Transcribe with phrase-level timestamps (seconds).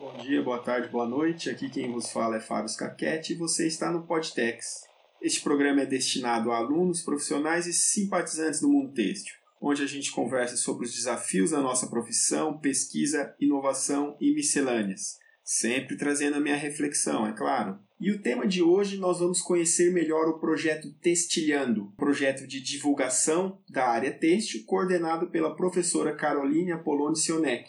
[0.00, 1.50] Bom dia, boa tarde, boa noite.
[1.50, 4.84] Aqui quem vos fala é Fábio Scaquete e você está no Podtex.
[5.20, 10.12] Este programa é destinado a alunos, profissionais e simpatizantes do mundo têxtil, onde a gente
[10.12, 15.18] conversa sobre os desafios da nossa profissão, pesquisa, inovação e miscelâneas.
[15.42, 17.80] Sempre trazendo a minha reflexão, é claro.
[18.00, 23.60] E o tema de hoje nós vamos conhecer melhor o projeto Textilhando, projeto de divulgação
[23.68, 27.68] da área têxtil, coordenado pela professora Caroline Apoloni Sionek,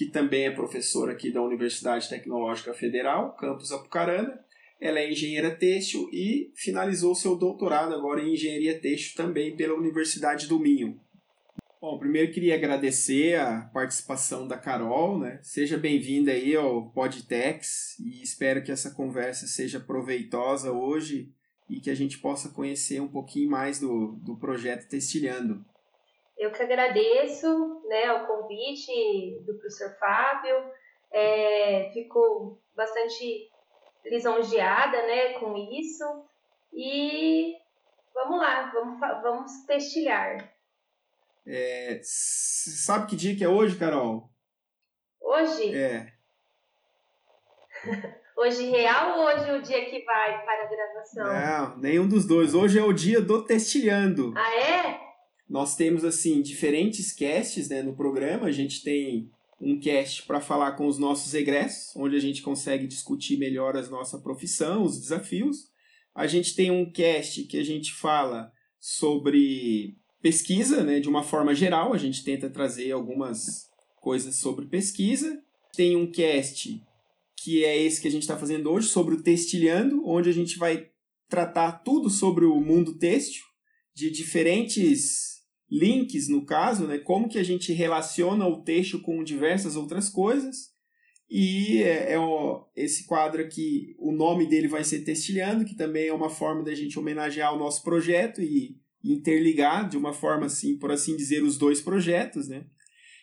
[0.00, 4.42] que também é professora aqui da Universidade Tecnológica Federal, campus Apucarana.
[4.80, 10.46] Ela é engenheira têxtil e finalizou seu doutorado agora em engenharia têxtil também pela Universidade
[10.46, 10.98] do Minho.
[11.78, 15.38] Bom, primeiro queria agradecer a participação da Carol, né?
[15.42, 21.30] Seja bem-vinda aí ao Podtex e espero que essa conversa seja proveitosa hoje
[21.68, 25.62] e que a gente possa conhecer um pouquinho mais do, do projeto Textilhando.
[26.40, 30.56] Eu que agradeço né, o convite do professor Fábio,
[31.12, 33.50] é, fico bastante
[34.06, 36.02] lisonjeada né, com isso
[36.72, 37.58] e
[38.14, 40.50] vamos lá, vamos, vamos testilhar.
[41.46, 44.30] É, sabe que dia que é hoje, Carol?
[45.20, 45.76] Hoje?
[45.76, 46.10] É.
[48.34, 51.26] hoje real ou hoje é o dia que vai para a gravação?
[51.26, 52.54] Não, nenhum dos dois.
[52.54, 54.32] Hoje é o dia do testilhando.
[54.34, 55.09] Ah, é?
[55.50, 58.46] Nós temos assim diferentes casts né, no programa.
[58.46, 59.28] A gente tem
[59.60, 63.82] um cast para falar com os nossos egressos, onde a gente consegue discutir melhor a
[63.88, 65.68] nossa profissão, os desafios.
[66.14, 71.52] A gente tem um cast que a gente fala sobre pesquisa, né, de uma forma
[71.52, 71.92] geral.
[71.92, 73.68] A gente tenta trazer algumas
[74.00, 75.42] coisas sobre pesquisa.
[75.74, 76.80] Tem um cast
[77.42, 80.56] que é esse que a gente está fazendo hoje sobre o Textilhando, onde a gente
[80.58, 80.90] vai
[81.28, 83.42] tratar tudo sobre o mundo têxtil,
[83.94, 85.39] de diferentes
[85.70, 86.98] links, no caso, né?
[86.98, 90.70] como que a gente relaciona o texto com diversas outras coisas.
[91.30, 92.18] E é, é
[92.74, 96.74] esse quadro aqui, o nome dele vai ser Textilhando, que também é uma forma da
[96.74, 101.56] gente homenagear o nosso projeto e interligar de uma forma assim, por assim dizer, os
[101.56, 102.64] dois projetos, né?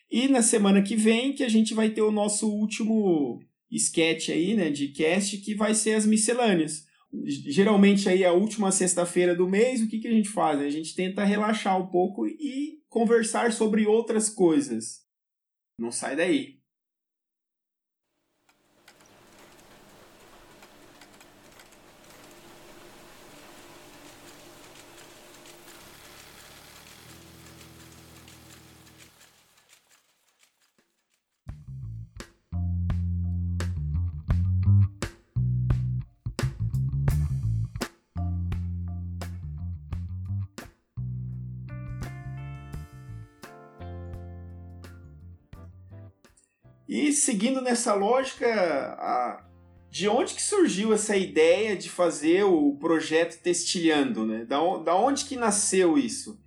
[0.09, 4.55] E na semana que vem que a gente vai ter o nosso último sketch aí,
[4.55, 6.86] né, de cast, que vai ser as miscelâneas
[7.25, 10.59] geralmente aí a última sexta-feira do mês, o que, que a gente faz?
[10.59, 15.05] A gente tenta relaxar um pouco e conversar sobre outras coisas.
[15.79, 16.56] Não sai daí.
[47.27, 48.47] Seguindo nessa lógica,
[48.97, 49.45] a...
[49.89, 54.45] de onde que surgiu essa ideia de fazer o projeto Testilhando, né?
[54.45, 56.41] Da, da onde que nasceu isso?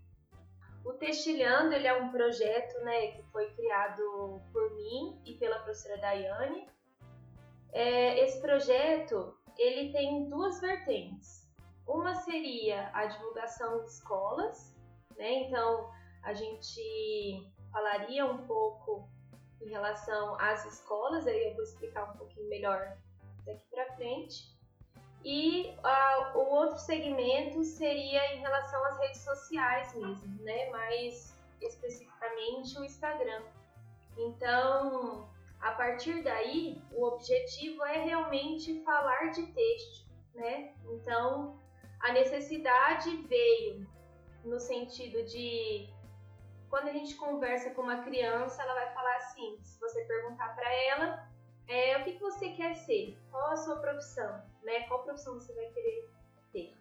[0.83, 5.99] O Testilhando ele é um projeto né, que foi criado por mim e pela professora
[5.99, 6.67] Daiane.
[7.75, 11.47] É, esse projeto ele tem duas vertentes.
[11.87, 14.75] Uma seria a divulgação em escolas,
[15.19, 15.31] né?
[15.43, 15.91] então
[16.23, 19.11] a gente falaria um pouco
[19.61, 22.97] em relação às escolas, aí eu vou explicar um pouquinho melhor
[23.45, 24.59] daqui para frente.
[25.25, 25.75] E
[26.35, 30.71] o outro segmento seria em relação às redes sociais mesmo, né?
[30.71, 33.43] Mais especificamente o Instagram.
[34.17, 35.29] Então,
[35.61, 40.73] a partir daí, o objetivo é realmente falar de texto, né?
[40.87, 41.61] Então,
[42.01, 43.87] a necessidade veio
[44.43, 45.87] no sentido de
[46.71, 50.73] quando a gente conversa com uma criança, ela vai falar assim: se você perguntar para
[50.73, 51.29] ela,
[51.67, 53.19] é, o que, que você quer ser?
[53.31, 54.41] Qual a sua profissão?
[54.63, 54.83] Né?
[54.83, 56.09] Qual profissão você vai querer
[56.53, 56.75] ter?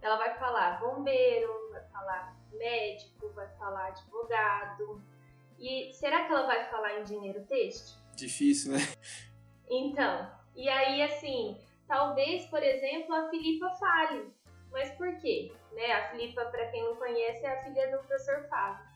[0.00, 5.02] Ela vai falar bombeiro, vai falar médico, vai falar advogado.
[5.58, 7.98] E será que ela vai falar em dinheiro têxtil?
[8.16, 8.78] Difícil, né?
[9.68, 11.58] Então, e aí assim,
[11.88, 14.30] talvez, por exemplo, a Filipa fale.
[14.70, 15.54] Mas por quê?
[15.72, 15.92] Né?
[15.92, 18.93] A Filipa, para quem não conhece, é a filha do professor Fábio.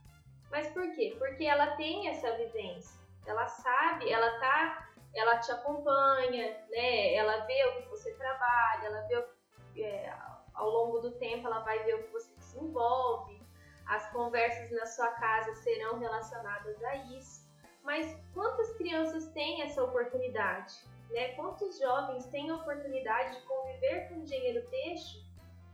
[0.51, 1.15] Mas por quê?
[1.19, 2.99] Porque ela tem essa vivência.
[3.27, 7.15] Ela sabe, ela tá, ela te acompanha, né?
[7.15, 10.13] Ela vê o que você trabalha, ela vê é,
[10.55, 13.41] ao longo do tempo, ela vai ver o que você desenvolve.
[13.87, 17.49] As conversas na sua casa serão relacionadas a isso.
[17.83, 20.75] Mas quantas crianças têm essa oportunidade?
[21.11, 21.29] Né?
[21.35, 25.23] Quantos jovens têm a oportunidade de conviver com o engenheiro têxtil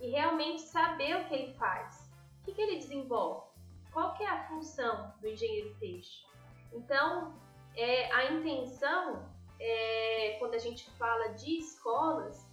[0.01, 2.09] e realmente saber o que ele faz?
[2.41, 3.54] O que, que ele desenvolve?
[3.95, 6.29] Qual que é a função do engenheiro têxtil?
[6.73, 7.41] Então,
[7.77, 12.47] é, a intenção é, quando a gente fala de escolas,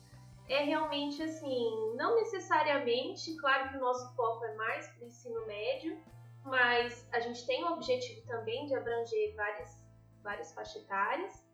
[0.47, 5.45] é realmente assim, não necessariamente, claro que o nosso foco é mais para o ensino
[5.47, 6.01] médio,
[6.43, 9.83] mas a gente tem o objetivo também de abranger várias,
[10.21, 11.45] várias faixas etárias,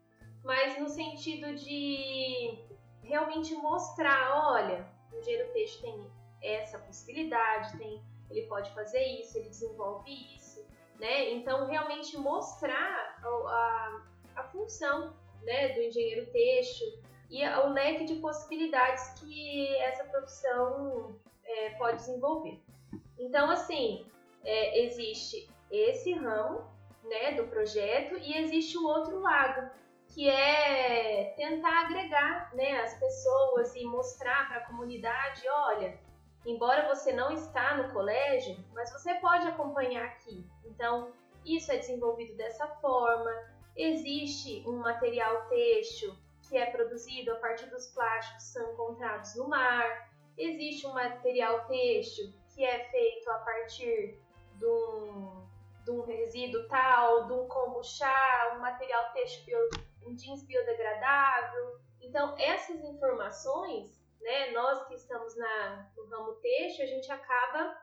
[0.43, 2.65] mas no sentido de
[3.03, 6.11] realmente mostrar, olha, o engenheiro texto tem
[6.41, 10.65] essa possibilidade, tem, ele pode fazer isso, ele desenvolve isso,
[10.99, 11.31] né?
[11.31, 14.01] Então realmente mostrar a, a,
[14.35, 16.87] a função né, do engenheiro têxtil
[17.29, 22.61] e o leque de possibilidades que essa profissão é, pode desenvolver.
[23.19, 24.05] Então, assim,
[24.43, 26.65] é, existe esse ramo
[27.03, 29.69] né, do projeto e existe o outro lado,
[30.07, 35.99] que é tentar agregar né, as pessoas e mostrar para a comunidade, olha,
[36.47, 40.43] embora você não está no colégio, mas você pode acompanhar aqui.
[40.65, 41.11] Então,
[41.45, 43.31] isso é desenvolvido dessa forma,
[43.77, 46.15] Existe um material têxtil
[46.49, 50.09] que é produzido a partir dos plásticos que são encontrados no mar.
[50.35, 54.19] Existe um material têxtil que é feito a partir
[54.55, 55.47] de um,
[55.85, 59.59] de um resíduo tal, de um kombucha, um material têxtil,
[60.03, 61.79] um jeans biodegradável.
[62.01, 63.96] Então, essas informações,
[64.27, 67.73] né, nós que estamos na, no ramo têxtil, a gente acaba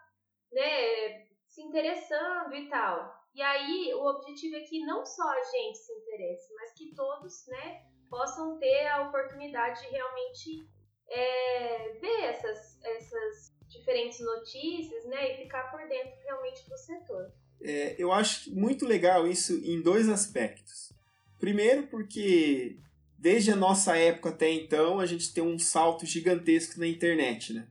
[0.52, 3.14] né, se interessando e tal.
[3.35, 7.46] E aí, o objetivo é que não só a gente se interesse, mas que todos,
[7.49, 10.69] né, possam ter a oportunidade de realmente
[11.08, 17.32] é, ver essas, essas diferentes notícias, né, e ficar por dentro realmente do setor.
[17.62, 20.93] É, eu acho muito legal isso em dois aspectos.
[21.41, 22.79] Primeiro, porque
[23.25, 27.67] desde a nossa época até então, a gente tem um salto gigantesco na internet, né?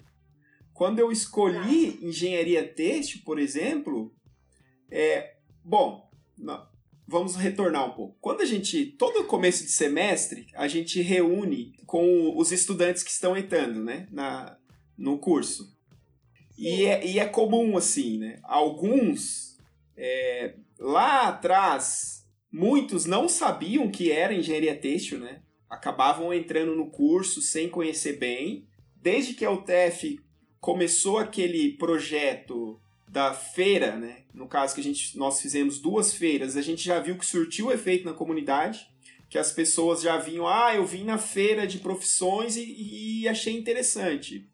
[0.74, 4.12] Quando eu escolhi engenharia têxtil, por exemplo,
[4.90, 6.68] é, Bom, não.
[7.08, 8.18] vamos retornar um pouco.
[8.20, 13.38] Quando a gente, todo começo de semestre, a gente reúne com os estudantes que estão
[13.38, 14.58] entrando, né, na,
[14.98, 15.72] no curso.
[16.58, 19.56] E é, e é comum, assim, né, alguns,
[19.96, 22.23] é, lá atrás,
[22.54, 28.68] muitos não sabiam que era engenharia têxtil, né, acabavam entrando no curso sem conhecer bem.
[28.96, 30.20] Desde que a UTF
[30.62, 32.80] começou aquele projeto
[33.10, 34.24] da feira, né?
[34.34, 37.72] No caso que a gente, nós fizemos duas feiras, a gente já viu que surtiu
[37.72, 38.88] efeito na comunidade,
[39.30, 43.58] que as pessoas já vinham, ah, eu vim na feira de profissões e, e achei
[43.58, 44.48] interessante.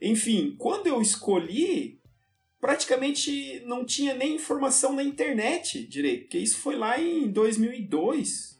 [0.00, 2.00] Enfim, quando eu escolhi,
[2.64, 8.58] praticamente não tinha nem informação na internet direito, porque isso foi lá em 2002.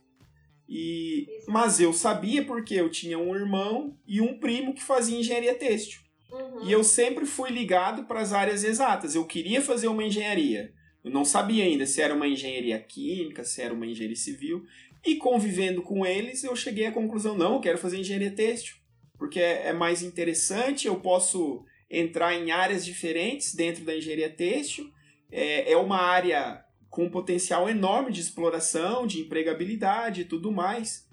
[0.69, 5.55] E, mas eu sabia porque eu tinha um irmão e um primo que fazia engenharia
[5.55, 6.03] têxtil.
[6.31, 6.69] Uhum.
[6.69, 9.15] E eu sempre fui ligado para as áreas exatas.
[9.15, 10.75] Eu queria fazer uma engenharia.
[11.03, 14.67] Eu não sabia ainda se era uma engenharia química, se era uma engenharia civil.
[15.03, 18.77] E convivendo com eles, eu cheguei à conclusão: não, eu quero fazer engenharia têxtil.
[19.17, 21.65] Porque é, é mais interessante, eu posso
[21.99, 24.91] entrar em áreas diferentes dentro da engenharia têxtil.
[25.31, 31.09] É, é uma área com um potencial enorme de exploração, de empregabilidade e tudo mais.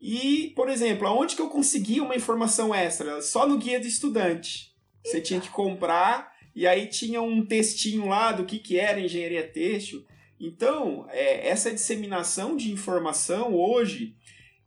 [0.00, 3.20] E, por exemplo, aonde que eu consegui uma informação extra?
[3.22, 4.72] Só no guia do estudante.
[5.04, 9.46] Você tinha que comprar e aí tinha um textinho lá do que, que era engenharia
[9.46, 10.04] têxtil.
[10.38, 14.14] Então, é, essa disseminação de informação hoje,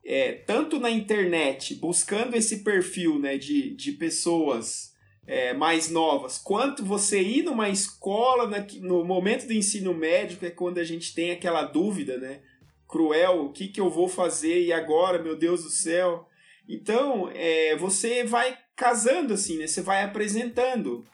[0.03, 4.93] é, tanto na internet, buscando esse perfil né, de, de pessoas
[5.29, 10.47] é, mais novas, quanto você ir numa escola na, no momento do ensino médio, que
[10.47, 12.41] é quando a gente tem aquela dúvida, né?
[12.89, 16.27] cruel, o que, que eu vou fazer e agora, meu Deus do céu.
[16.67, 19.67] Então, é, você vai casando assim, né?
[19.67, 21.05] Você vai apresentando.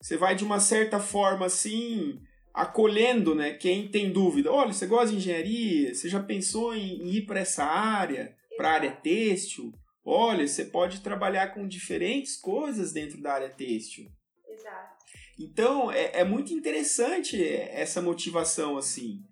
[0.00, 2.18] Você vai de uma certa forma assim,
[2.52, 3.52] acolhendo, né?
[3.52, 4.50] Quem tem dúvida.
[4.50, 5.94] Olha, você gosta de engenharia?
[5.94, 9.72] Você já pensou em ir para essa área, para a área têxtil?
[10.04, 14.10] Olha, você pode trabalhar com diferentes coisas dentro da área têxtil.
[14.48, 15.04] Exato.
[15.38, 19.22] Então, é, é muito interessante essa motivação, assim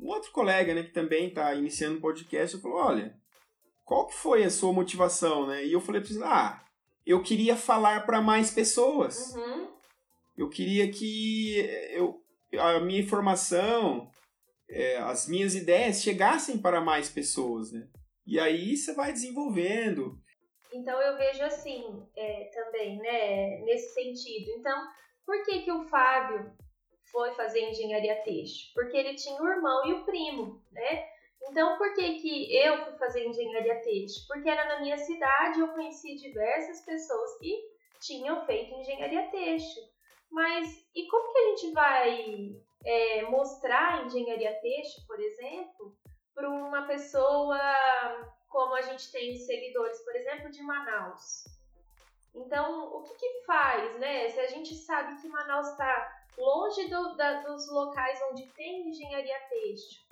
[0.00, 3.14] um outro colega, né, que também está iniciando um podcast, falou, olha,
[3.84, 5.64] qual que foi a sua motivação, né?
[5.64, 6.64] E eu falei para ele, ah,
[7.04, 9.34] eu queria falar para mais pessoas.
[9.34, 9.68] Uhum.
[10.36, 11.58] Eu queria que
[11.90, 12.22] eu,
[12.58, 14.10] a minha informação,
[14.68, 17.86] é, as minhas ideias chegassem para mais pessoas, né?
[18.26, 20.18] E aí você vai desenvolvendo.
[20.72, 24.50] Então eu vejo assim é, também, né, nesse sentido.
[24.58, 24.88] Então,
[25.26, 26.52] por que que o Fábio
[27.10, 28.70] foi fazer engenharia têxtil?
[28.74, 31.08] Porque ele tinha o irmão e o primo, né?
[31.48, 34.24] Então, por que, que eu fui fazer engenharia têxtil?
[34.28, 37.52] Porque era na minha cidade, eu conheci diversas pessoas que
[38.00, 39.82] tinham feito engenharia têxtil.
[40.30, 45.96] Mas e como que a gente vai é, mostrar engenharia têxtil, por exemplo,
[46.34, 47.58] para uma pessoa
[48.48, 51.44] como a gente tem seguidores, por exemplo, de Manaus.
[52.34, 54.28] Então, o que, que faz, né?
[54.28, 59.38] Se a gente sabe que Manaus está longe do, da, dos locais onde tem engenharia
[59.48, 60.02] têxtil,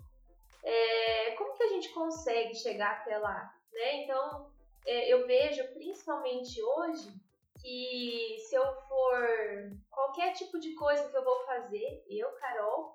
[0.62, 3.54] é, como que a gente consegue chegar até lá?
[3.72, 4.04] Né?
[4.04, 4.50] Então,
[4.86, 7.12] é, eu vejo principalmente hoje
[7.60, 12.94] que se eu for qualquer tipo de coisa que eu vou fazer, eu, Carol,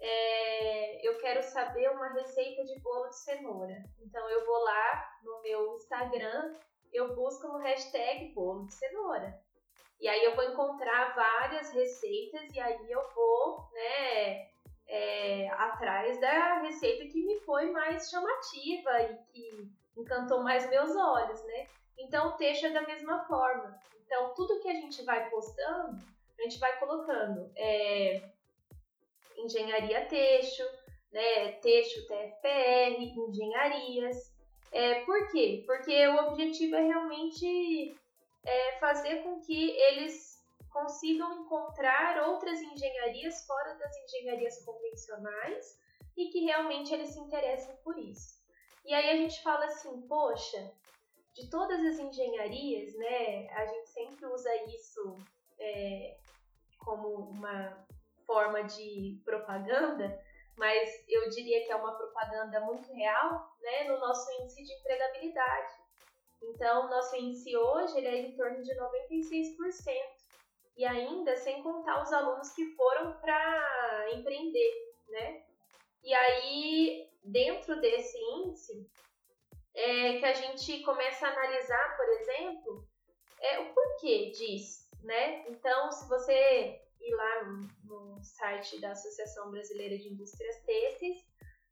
[0.00, 3.82] é, eu quero saber uma receita de bolo de cenoura.
[4.00, 6.52] Então eu vou lá no meu Instagram,
[6.92, 9.38] eu busco no hashtag bolo de cenoura.
[10.00, 14.48] E aí eu vou encontrar várias receitas e aí eu vou, né,
[14.86, 21.42] é, atrás da receita que me foi mais chamativa e que encantou mais meus olhos,
[21.44, 21.66] né?
[21.96, 23.78] Então o texto é da mesma forma.
[24.04, 25.96] Então tudo que a gente vai postando,
[26.38, 28.28] a gente vai colocando é,
[29.36, 30.62] engenharia texto,
[31.12, 34.32] né, texto TFPR, engenharias.
[34.72, 35.62] É, por quê?
[35.66, 37.96] Porque o objetivo é realmente
[38.44, 40.34] é, fazer com que eles
[40.70, 45.78] consigam encontrar outras engenharias fora das engenharias convencionais
[46.16, 48.42] e que realmente eles se interessem por isso.
[48.84, 50.72] E aí a gente fala assim, poxa,
[51.32, 55.16] de todas as engenharias, né, a gente sempre usa isso
[55.58, 56.16] é,
[56.78, 57.86] como uma
[58.26, 60.20] forma de propaganda,
[60.56, 65.72] mas eu diria que é uma propaganda muito real, né, no nosso índice de empregabilidade.
[66.42, 70.24] Então, nosso índice hoje ele é em torno de 96%,
[70.76, 74.72] e ainda sem contar os alunos que foram para empreender,
[75.08, 75.42] né?
[76.02, 78.90] E aí, dentro desse índice,
[79.74, 82.88] é que a gente começa a analisar, por exemplo,
[83.40, 85.48] é, o porquê disso, né?
[85.48, 91.24] Então, se você ir lá no, no site da Associação Brasileira de Indústrias Têxteis,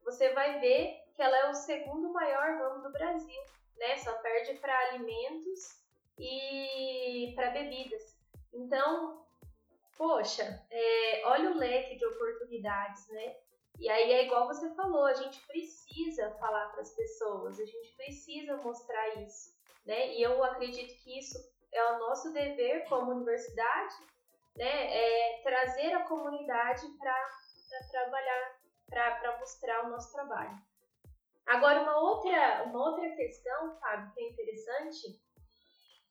[0.04, 3.42] você vai ver que ela é o segundo maior ramo do Brasil,
[3.76, 3.96] né?
[3.98, 5.82] Só perde para alimentos
[6.18, 8.16] e para bebidas.
[8.52, 9.24] Então,
[9.96, 13.36] poxa, é, olha o leque de oportunidades, né?
[13.78, 17.96] E aí é igual você falou, a gente precisa falar para as pessoas, a gente
[17.96, 20.14] precisa mostrar isso, né?
[20.14, 21.38] E eu acredito que isso
[21.72, 23.96] é o nosso dever como universidade
[24.56, 27.28] né, é trazer a comunidade para
[27.90, 30.56] trabalhar, para mostrar o nosso trabalho.
[31.46, 35.20] Agora, uma outra, uma outra questão, Fábio, que é interessante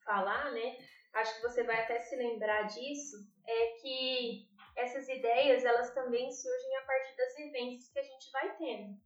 [0.03, 0.77] falar, né?
[1.13, 3.17] Acho que você vai até se lembrar disso,
[3.47, 8.57] é que essas ideias, elas também surgem a partir das vivências que a gente vai
[8.57, 8.97] tendo.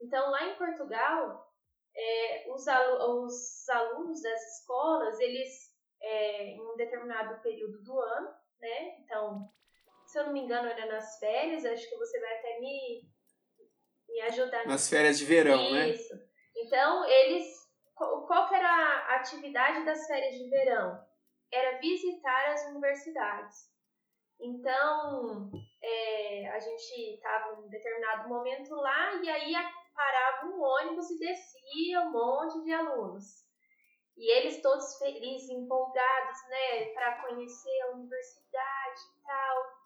[0.00, 1.52] Então, lá em Portugal,
[1.94, 8.34] é, os, alu os alunos das escolas, eles, é, em um determinado período do ano,
[8.60, 8.98] né?
[9.00, 9.50] Então,
[10.06, 13.02] se eu não me engano, era nas férias, acho que você vai até me,
[14.08, 14.66] me ajudar.
[14.66, 15.72] Nas férias de verão, Isso.
[15.72, 15.88] né?
[15.90, 16.14] Isso.
[16.56, 17.60] Então, eles.
[17.94, 20.98] Qual que era a atividade das férias de verão?
[21.52, 23.68] Era visitar as universidades.
[24.40, 25.50] Então,
[25.82, 29.52] é, a gente estava em um determinado momento lá e aí
[29.94, 33.44] parava um ônibus e descia um monte de alunos.
[34.20, 39.80] E eles todos felizes, empolgados, né, para conhecer a universidade e tal.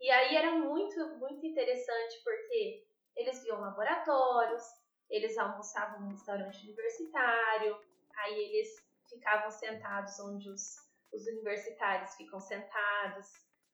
[0.00, 2.84] E aí era muito, muito interessante porque
[3.14, 4.64] eles viam laboratórios,
[5.08, 7.80] eles almoçavam no restaurante universitário,
[8.16, 8.74] aí eles
[9.08, 10.76] ficavam sentados onde os,
[11.12, 13.28] os universitários ficam sentados.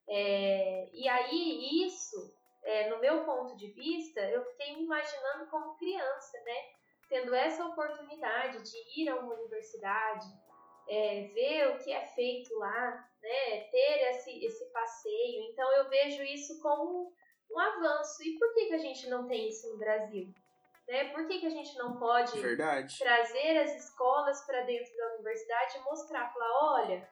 [0.06, 5.74] É, e aí isso, é, no meu ponto de vista, eu fiquei me imaginando como
[5.78, 6.75] criança, né?
[7.08, 10.26] Tendo essa oportunidade de ir a uma universidade,
[10.88, 15.42] é, ver o que é feito lá, né, ter esse, esse passeio.
[15.50, 17.12] Então eu vejo isso como
[17.50, 18.22] um avanço.
[18.22, 20.32] E por que, que a gente não tem isso no Brasil?
[20.88, 21.10] Né?
[21.12, 22.96] Por que, que a gente não pode Verdade.
[22.98, 27.08] trazer as escolas para dentro da universidade e mostrar, falar, olha,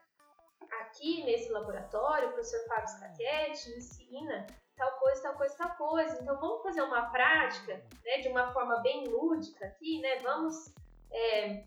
[0.81, 6.23] aqui nesse laboratório, o professor Fábio Scachetti ensina tal coisa, tal coisa, tal coisa.
[6.23, 10.19] Então vamos fazer uma prática, né, de uma forma bem lúdica aqui, né?
[10.21, 10.73] Vamos,
[11.11, 11.65] é,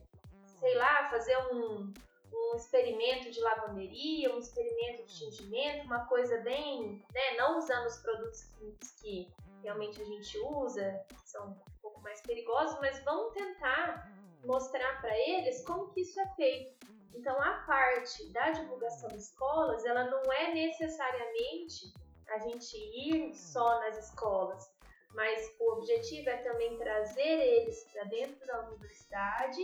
[0.59, 1.93] sei lá, fazer um,
[2.33, 7.97] um experimento de lavanderia, um experimento de tingimento, uma coisa bem, né, não usando os
[7.97, 9.31] produtos químicos que
[9.63, 14.11] realmente a gente usa, que são um pouco mais perigosos, mas vamos tentar
[14.45, 16.87] mostrar para eles como que isso é feito.
[17.13, 21.91] Então a parte da divulgação de escolas, ela não é necessariamente
[22.29, 24.69] a gente ir só nas escolas,
[25.13, 29.62] mas o objetivo é também trazer eles para dentro da universidade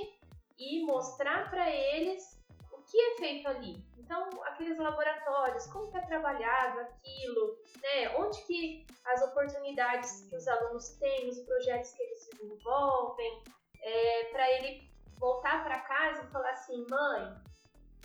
[0.57, 2.41] e mostrar para eles
[2.71, 3.85] o que é feito ali.
[3.97, 8.17] Então, aqueles laboratórios, como que é trabalhado aquilo, né?
[8.17, 13.43] Onde que as oportunidades que os alunos têm, os projetos que eles se desenvolvem,
[13.81, 17.33] é, para ele voltar para casa e falar assim, mãe,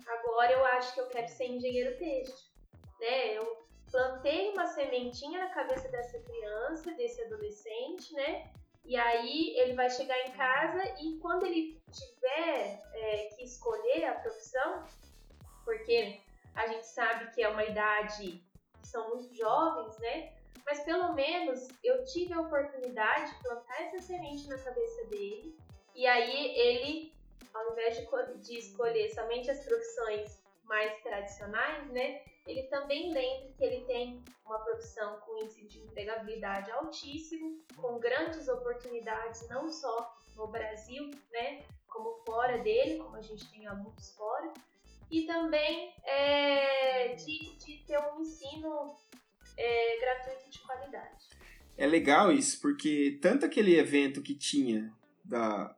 [0.07, 2.53] agora eu acho que eu quero ser engenheiro têxtil,
[3.00, 3.35] né?
[3.35, 8.50] Eu plantei uma sementinha na cabeça dessa criança, desse adolescente, né?
[8.85, 14.14] E aí ele vai chegar em casa e quando ele tiver é, que escolher a
[14.14, 14.85] profissão,
[15.64, 16.21] porque
[16.54, 18.42] a gente sabe que é uma idade
[18.80, 20.33] que são muito jovens, né?
[20.64, 25.57] Mas pelo menos eu tive a oportunidade de plantar essa semente na cabeça dele.
[25.95, 27.14] E aí ele,
[27.52, 32.23] ao invés de, de escolher somente as profissões mais tradicionais, né?
[32.49, 38.49] Ele também lembre que ele tem uma profissão com índice de empregabilidade altíssimo, com grandes
[38.49, 44.50] oportunidades não só no Brasil, né, como fora dele, como a gente tem alunos fora,
[45.11, 48.97] e também é, de, de, ter um ensino
[49.57, 51.28] é, gratuito de qualidade.
[51.76, 54.90] É legal isso, porque tanto aquele evento que tinha
[55.23, 55.76] da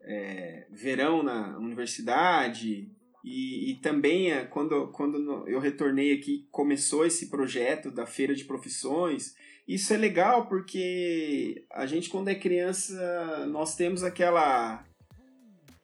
[0.00, 2.90] é, verão na universidade,
[3.24, 8.44] e, e também, é, quando, quando eu retornei aqui, começou esse projeto da Feira de
[8.44, 9.34] Profissões.
[9.66, 14.84] Isso é legal porque a gente, quando é criança, nós temos aquela.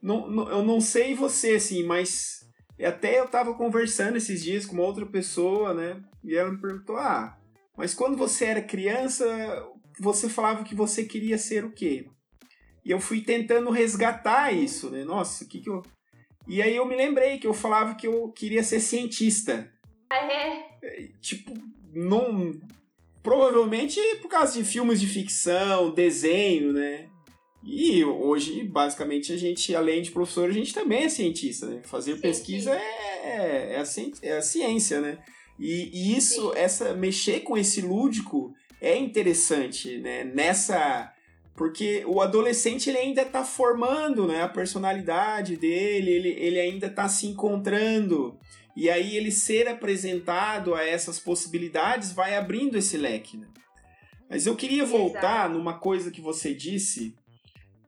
[0.01, 2.49] Não, não, eu não sei você, assim, mas
[2.83, 6.03] até eu estava conversando esses dias com uma outra pessoa, né?
[6.23, 7.37] E ela me perguntou: ah,
[7.77, 9.27] mas quando você era criança,
[10.01, 12.07] você falava que você queria ser o quê?
[12.85, 15.05] E eu fui tentando resgatar isso, né?
[15.05, 15.83] Nossa, o que, que eu
[16.47, 19.71] e aí eu me lembrei que eu falava que eu queria ser cientista.
[20.11, 21.09] Ah, é?
[21.21, 21.53] Tipo,
[21.93, 22.53] não.
[23.23, 27.07] Provavelmente por causa de filmes de ficção, desenho, né?
[27.67, 31.81] E hoje, basicamente, a gente, além de professor, a gente também é cientista, né?
[31.85, 32.79] Fazer sim, pesquisa sim.
[32.79, 35.19] É, é, a, é a ciência, né?
[35.59, 36.59] E, e isso, sim.
[36.59, 40.25] essa mexer com esse lúdico é interessante, né?
[40.25, 41.14] Nessa
[41.57, 47.09] porque o adolescente ele ainda está formando né, a personalidade dele, ele, ele ainda está
[47.09, 48.39] se encontrando.
[48.77, 53.37] E aí ele ser apresentado a essas possibilidades vai abrindo esse leque.
[53.37, 53.47] Né?
[54.29, 55.55] Mas eu queria voltar Exato.
[55.55, 57.15] numa coisa que você disse,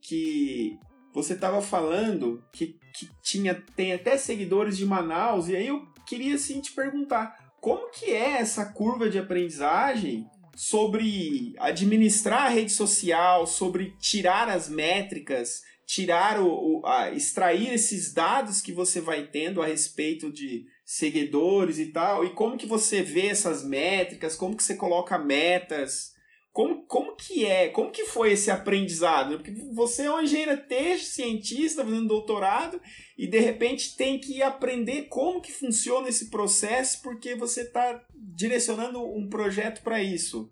[0.00, 0.78] que
[1.12, 6.36] você estava falando que, que tinha, tem até seguidores de Manaus, e aí eu queria
[6.36, 10.24] assim te perguntar, como que é essa curva de aprendizagem
[10.56, 18.12] sobre administrar a rede social, sobre tirar as métricas, tirar o, o a, extrair esses
[18.12, 23.02] dados que você vai tendo a respeito de seguidores e tal, e como que você
[23.02, 26.15] vê essas métricas, como que você coloca metas,
[26.56, 29.36] como, como que é, como que foi esse aprendizado?
[29.36, 32.80] Porque você é um engenheiro texto, cientista, fazendo doutorado,
[33.18, 39.04] e de repente tem que aprender como que funciona esse processo, porque você está direcionando
[39.04, 40.50] um projeto para isso.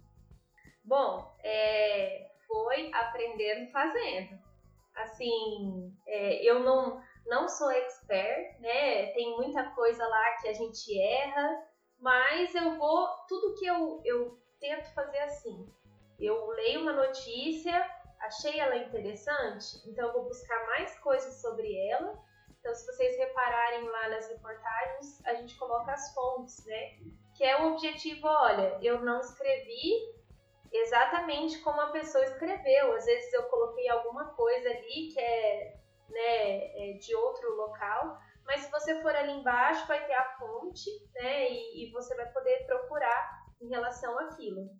[0.84, 4.38] Bom, é, foi aprendendo fazendo.
[4.94, 9.06] Assim, é, eu não, não sou expert, né?
[9.14, 11.66] Tem muita coisa lá que a gente erra,
[11.98, 13.08] mas eu vou.
[13.26, 15.66] Tudo que eu, eu tento fazer assim
[16.18, 22.18] eu leio uma notícia, achei ela interessante, então eu vou buscar mais coisas sobre ela.
[22.60, 26.98] Então, se vocês repararem lá nas reportagens, a gente coloca as fontes, né?
[27.36, 30.14] Que é o objetivo, olha, eu não escrevi
[30.72, 32.94] exatamente como a pessoa escreveu.
[32.94, 35.76] Às vezes eu coloquei alguma coisa ali que é,
[36.08, 40.90] né, é de outro local, mas se você for ali embaixo, vai ter a fonte,
[41.14, 41.50] né?
[41.50, 44.70] E, e você vai poder procurar em relação àquilo.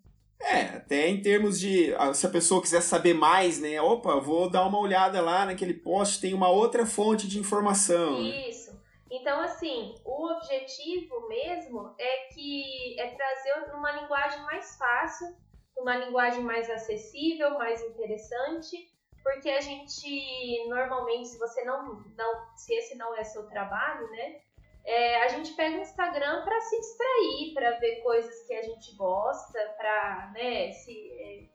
[0.41, 1.93] É, até em termos de.
[2.13, 3.81] Se a pessoa quiser saber mais, né?
[3.81, 8.21] Opa, vou dar uma olhada lá naquele post, tem uma outra fonte de informação.
[8.21, 8.49] Né?
[8.49, 8.75] Isso.
[9.09, 15.35] Então, assim, o objetivo mesmo é que é trazer uma linguagem mais fácil,
[15.77, 18.89] uma linguagem mais acessível, mais interessante,
[19.23, 24.41] porque a gente normalmente, se você não, não se esse não é seu trabalho, né?
[24.85, 28.95] É, a gente pega o Instagram para se distrair, para ver coisas que a gente
[28.95, 31.49] gosta, para, né, se, é,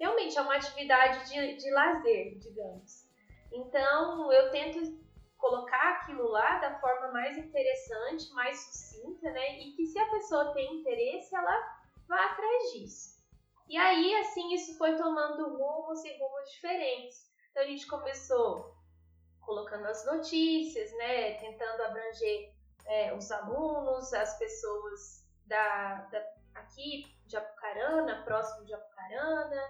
[0.00, 3.06] realmente é uma atividade de, de lazer, digamos.
[3.52, 4.80] Então, eu tento
[5.38, 10.52] colocar aquilo lá da forma mais interessante, mais sucinta, né, e que se a pessoa
[10.52, 13.16] tem interesse, ela vá atrás disso.
[13.68, 17.30] E aí, assim, isso foi tomando rumos e rumos diferentes.
[17.50, 18.74] Então, a gente começou
[19.40, 22.55] colocando as notícias, né, tentando abranger
[22.86, 29.62] é, os alunos, as pessoas da, da, aqui de Apucarana, próximo de Apucarana.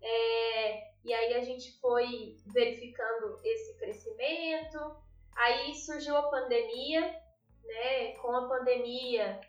[0.00, 4.96] É, e aí a gente foi verificando esse crescimento.
[5.34, 7.00] Aí surgiu a pandemia,
[7.64, 8.12] né?
[8.16, 9.40] Com a pandemia,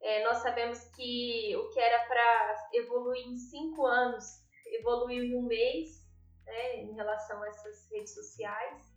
[0.00, 5.42] é, nós sabemos que o que era para evoluir em cinco anos evoluiu em um
[5.42, 6.06] mês,
[6.44, 6.76] né?
[6.76, 8.92] Em relação a essas redes sociais.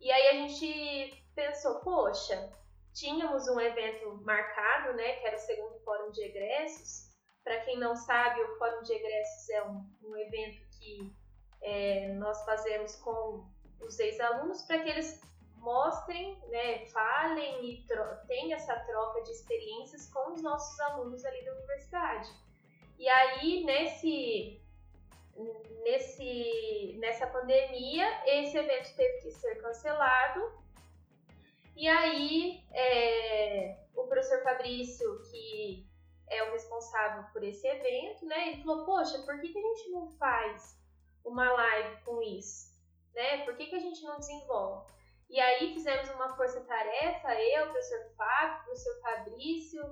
[0.00, 2.50] E aí a gente pensou, poxa,
[2.94, 5.16] tínhamos um evento marcado, né?
[5.16, 7.12] Que era o segundo Fórum de Egressos.
[7.42, 11.12] Para quem não sabe, o Fórum de Egressos é um, um evento que
[11.60, 13.46] é, nós fazemos com
[13.80, 15.20] os ex-alunos para que eles
[15.56, 17.86] mostrem, né, falem e
[18.26, 22.30] tenham essa troca de experiências com os nossos alunos ali da universidade.
[22.98, 24.62] E aí, nesse,
[25.82, 30.63] nesse, nessa pandemia, esse evento teve que ser cancelado.
[31.76, 35.86] E aí, é, o professor Fabrício, que
[36.28, 39.90] é o responsável por esse evento, né, ele falou: Poxa, por que, que a gente
[39.90, 40.78] não faz
[41.24, 42.72] uma live com isso?
[43.14, 43.44] Né?
[43.44, 44.92] Por que, que a gente não desenvolve?
[45.28, 49.82] E aí fizemos uma força-tarefa, eu, o professor Fábio, o professor Fabrício,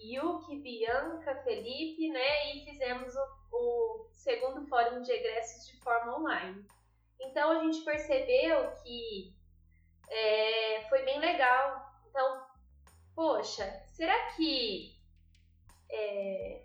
[0.00, 2.54] Yuki, Bianca, Felipe, né?
[2.54, 6.64] E fizemos o, o segundo fórum de egressos de forma online.
[7.20, 9.36] Então a gente percebeu que
[10.10, 11.92] é, foi bem legal.
[12.08, 12.46] Então,
[13.14, 14.96] poxa, será que
[15.90, 16.62] é,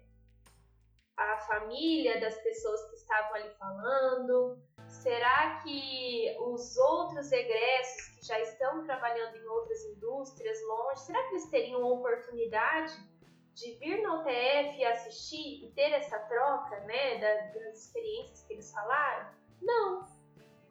[1.17, 8.39] a família das pessoas que estavam ali falando, Será que os outros egressos que já
[8.39, 12.93] estão trabalhando em outras indústrias longe, será que eles teriam oportunidade
[13.53, 17.17] de vir na UTF e assistir e ter essa troca, né,
[17.53, 19.31] das experiências que eles falaram?
[19.61, 20.05] Não.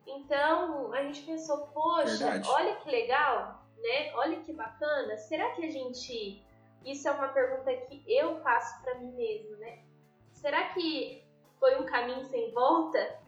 [0.06, 2.48] Então a gente pensou, poxa, Verdade.
[2.48, 4.12] olha que legal, né?
[4.14, 5.16] Olha que bacana.
[5.16, 6.44] Será que a gente
[6.84, 9.84] isso é uma pergunta que eu faço para mim mesmo, né?
[10.32, 11.24] Será que
[11.60, 13.22] foi um caminho sem volta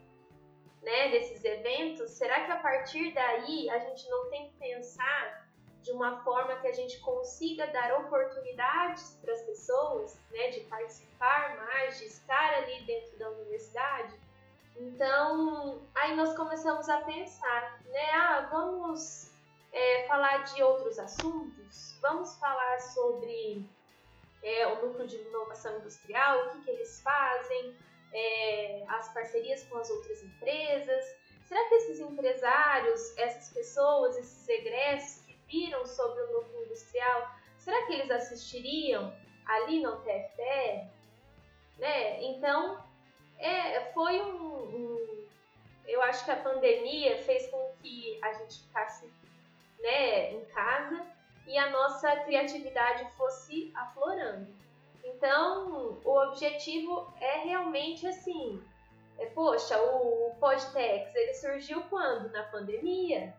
[0.84, 5.48] né, desses eventos, será que a partir daí a gente não tem que pensar
[5.80, 11.56] de uma forma que a gente consiga dar oportunidades para as pessoas, né, de participar
[11.56, 14.14] mais, de estar ali dentro da universidade?
[14.76, 19.30] Então, aí nós começamos a pensar, né, ah, vamos
[19.72, 23.68] é, falar de outros assuntos, vamos falar sobre
[24.42, 27.76] é, o núcleo de inovação industrial, o que, que eles fazem,
[28.12, 31.04] é, as parcerias com as outras empresas?
[31.46, 37.86] Será que esses empresários, essas pessoas, esses egressos que viram sobre o núcleo industrial, será
[37.86, 39.14] que eles assistiriam
[39.46, 40.90] ali no TFPR?
[41.78, 42.22] Né?
[42.22, 42.83] Então,
[43.38, 45.24] é, foi um, um,
[45.86, 49.06] Eu acho que a pandemia fez com que a gente ficasse
[49.80, 51.06] né, em casa
[51.46, 54.46] e a nossa criatividade fosse aflorando.
[55.04, 58.62] Então, o objetivo é realmente assim.
[59.18, 62.30] É, poxa, o, Podtex, ele surgiu quando?
[62.32, 63.34] Na pandemia,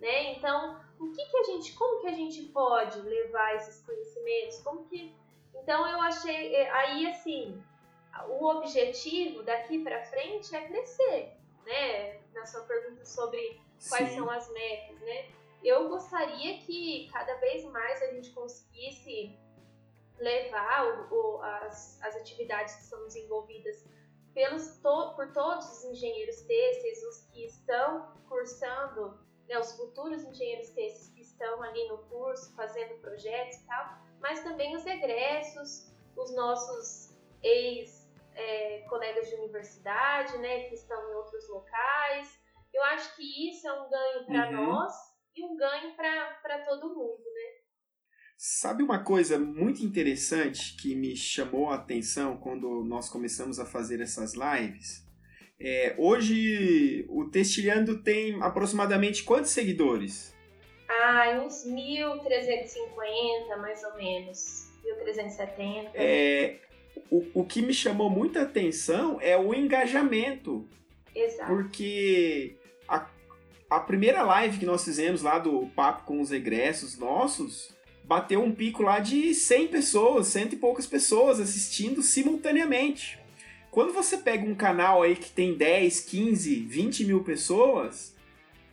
[0.00, 0.32] né?
[0.32, 4.62] Então, o que que a gente, como que a gente pode levar esses conhecimentos?
[4.62, 5.12] Como que
[5.54, 7.62] Então, eu achei é, aí assim,
[8.28, 12.20] o objetivo daqui para frente é crescer, né?
[12.34, 14.16] Na sua pergunta sobre quais Sim.
[14.16, 15.28] são as metas, né?
[15.62, 19.38] Eu gostaria que cada vez mais a gente conseguisse
[20.18, 23.84] levar o, o, as, as atividades que são desenvolvidas
[24.34, 29.18] pelos to, por todos os engenheiros têxteis, os que estão cursando,
[29.48, 34.42] né, os futuros engenheiros têxteis que estão ali no curso, fazendo projetos e tal, mas
[34.42, 37.10] também os egressos, os nossos
[37.42, 37.99] ex-colegas
[38.40, 42.40] é, de universidade, né, que estão em outros locais.
[42.72, 44.66] Eu acho que isso é um ganho para uhum.
[44.66, 44.92] nós
[45.36, 47.60] e um ganho para todo mundo, né?
[48.36, 54.00] Sabe uma coisa muito interessante que me chamou a atenção quando nós começamos a fazer
[54.00, 55.06] essas lives?
[55.60, 60.34] É, hoje o Testilhando tem aproximadamente quantos seguidores?
[60.88, 64.70] Ah, uns 1.350 mais ou menos.
[65.04, 65.90] 1.370.
[65.94, 66.58] É,
[67.10, 70.68] o, o que me chamou muita atenção é o engajamento.
[71.14, 71.52] Exato.
[71.52, 72.56] Porque
[72.88, 73.06] a,
[73.68, 78.52] a primeira live que nós fizemos lá do Papo com os Egressos nossos bateu um
[78.52, 83.20] pico lá de 100 pessoas, cento e poucas pessoas assistindo simultaneamente.
[83.70, 88.16] Quando você pega um canal aí que tem 10, 15, 20 mil pessoas,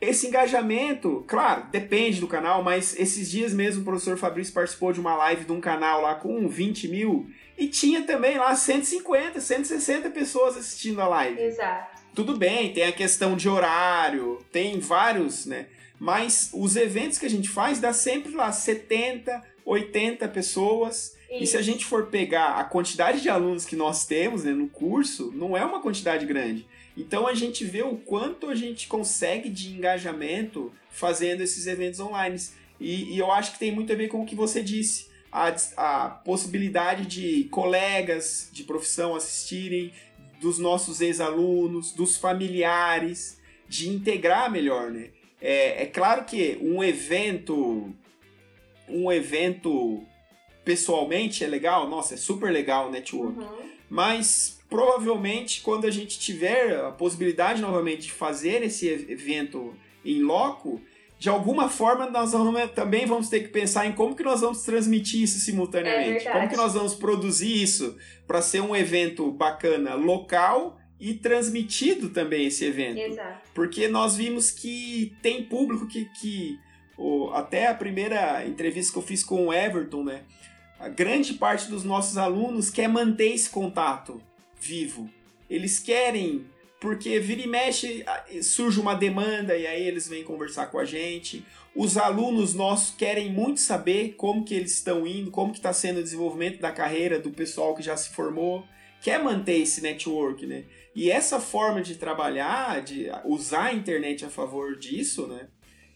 [0.00, 5.00] esse engajamento, claro, depende do canal, mas esses dias mesmo o professor Fabrício participou de
[5.00, 10.08] uma live de um canal lá com 20 mil e tinha também lá 150, 160
[10.10, 11.40] pessoas assistindo a live.
[11.42, 11.98] Exato.
[12.14, 15.66] Tudo bem, tem a questão de horário, tem vários, né?
[15.98, 21.16] Mas os eventos que a gente faz dá sempre lá 70, 80 pessoas.
[21.28, 21.42] Isso.
[21.42, 24.68] E se a gente for pegar a quantidade de alunos que nós temos né, no
[24.68, 26.66] curso, não é uma quantidade grande.
[26.96, 32.40] Então a gente vê o quanto a gente consegue de engajamento fazendo esses eventos online.
[32.80, 35.08] E, e eu acho que tem muito a ver com o que você disse.
[35.30, 39.92] A, a possibilidade de colegas de profissão assistirem,
[40.40, 45.10] dos nossos ex-alunos, dos familiares, de integrar melhor, né?
[45.40, 47.92] É, é claro que um evento,
[48.88, 50.02] um evento
[50.64, 53.38] pessoalmente é legal, nossa, é super legal o network.
[53.38, 53.68] Uhum.
[53.88, 60.80] Mas provavelmente quando a gente tiver a possibilidade novamente de fazer esse evento em loco,
[61.18, 64.62] de alguma forma nós vamos, também vamos ter que pensar em como que nós vamos
[64.62, 66.28] transmitir isso simultaneamente.
[66.28, 72.10] É como que nós vamos produzir isso para ser um evento bacana local e transmitido
[72.10, 72.98] também esse evento.
[73.00, 73.50] Exato.
[73.52, 76.58] Porque nós vimos que tem público que, que
[76.96, 80.22] oh, até a primeira entrevista que eu fiz com o Everton, né?
[80.78, 84.22] A grande parte dos nossos alunos quer manter esse contato
[84.60, 85.10] vivo.
[85.50, 86.46] Eles querem
[86.80, 88.04] porque vira e mexe
[88.42, 91.44] surge uma demanda e aí eles vêm conversar com a gente.
[91.74, 96.00] Os alunos nossos querem muito saber como que eles estão indo, como que está sendo
[96.00, 98.64] o desenvolvimento da carreira do pessoal que já se formou,
[99.00, 100.64] quer manter esse network, né?
[100.94, 105.48] E essa forma de trabalhar, de usar a internet a favor disso, né?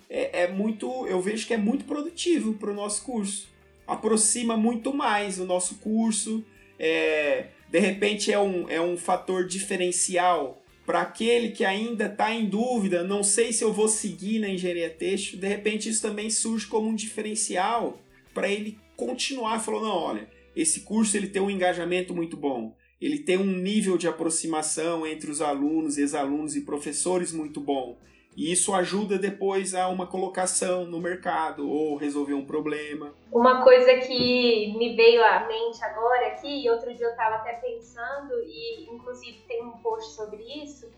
[0.09, 3.49] É, é muito, eu vejo que é muito produtivo para o nosso curso.
[3.87, 6.45] Aproxima muito mais o nosso curso.
[6.79, 10.62] É, de repente é um, é um fator diferencial
[10.93, 14.91] para aquele que ainda está em dúvida, não sei se eu vou seguir na engenharia
[14.91, 17.99] têxtil, de repente isso também surge como um diferencial
[18.35, 23.21] para ele continuar falando, não, olha, esse curso ele tem um engajamento muito bom, ele
[23.21, 27.99] tem um nível de aproximação entre os alunos, ex-alunos e professores muito bom.
[28.37, 33.13] E isso ajuda depois a uma colocação no mercado ou resolver um problema.
[33.31, 37.55] Uma coisa que me veio à mente agora aqui, e outro dia eu estava até
[37.55, 40.91] pensando, e inclusive tem um post sobre isso,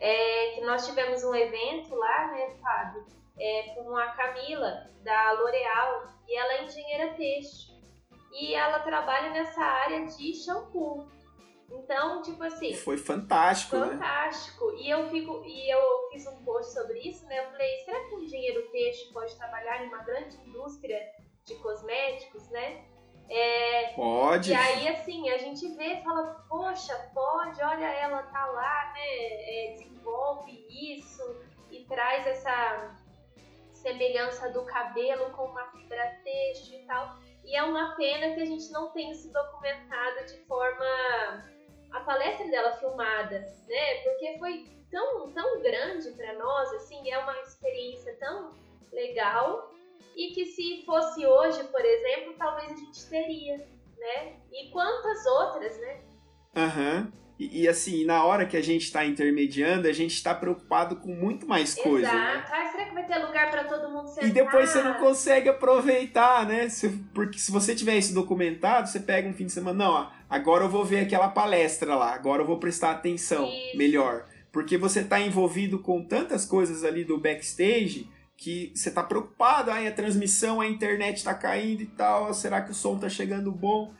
[0.00, 3.04] é que nós tivemos um evento lá, né, Fábio,
[3.38, 7.74] é, com a Camila, da L'Oréal, e ela é engenheira têxtil.
[8.32, 11.06] E ela trabalha nessa área de shampoo.
[11.78, 12.74] Então, tipo assim.
[12.74, 13.88] Foi fantástico, né?
[13.88, 14.72] fantástico.
[14.72, 14.78] Né?
[14.80, 17.40] E eu fico, e eu fiz um post sobre isso, né?
[17.40, 21.00] Eu falei, será que um engenheiro têxtil pode trabalhar em uma grande indústria
[21.44, 22.84] de cosméticos, né?
[23.28, 24.50] É, pode.
[24.50, 29.00] E aí, assim, a gente vê e fala, poxa, pode, olha, ela tá lá, né?
[29.00, 31.22] É, desenvolve isso
[31.70, 32.96] e traz essa
[33.72, 37.18] semelhança do cabelo com uma fibra têxtil e tal.
[37.44, 41.53] E é uma pena que a gente não tenha se documentado de forma
[41.94, 43.94] a palestra dela filmada, né?
[44.02, 48.52] Porque foi tão, tão grande para nós, assim, é uma experiência tão
[48.92, 49.72] legal
[50.16, 53.58] e que se fosse hoje, por exemplo, talvez a gente teria,
[53.96, 54.36] né?
[54.52, 56.02] E quantas outras, né?
[56.56, 56.98] Aham.
[56.98, 57.23] Uhum.
[57.44, 61.14] E, e, assim, na hora que a gente está intermediando, a gente está preocupado com
[61.14, 62.06] muito mais coisa.
[62.06, 62.16] Exato.
[62.16, 62.44] Né?
[62.50, 64.28] Ah, será que vai ter lugar para todo mundo sentar?
[64.28, 66.68] E depois você não consegue aproveitar, né?
[67.12, 70.64] Porque se você tiver isso documentado, você pega um fim de semana, não, ó, agora
[70.64, 73.76] eu vou ver aquela palestra lá, agora eu vou prestar atenção isso.
[73.76, 74.26] melhor.
[74.50, 79.86] Porque você está envolvido com tantas coisas ali do backstage que você está preocupado, aí
[79.86, 83.92] a transmissão, a internet está caindo e tal, será que o som está chegando bom?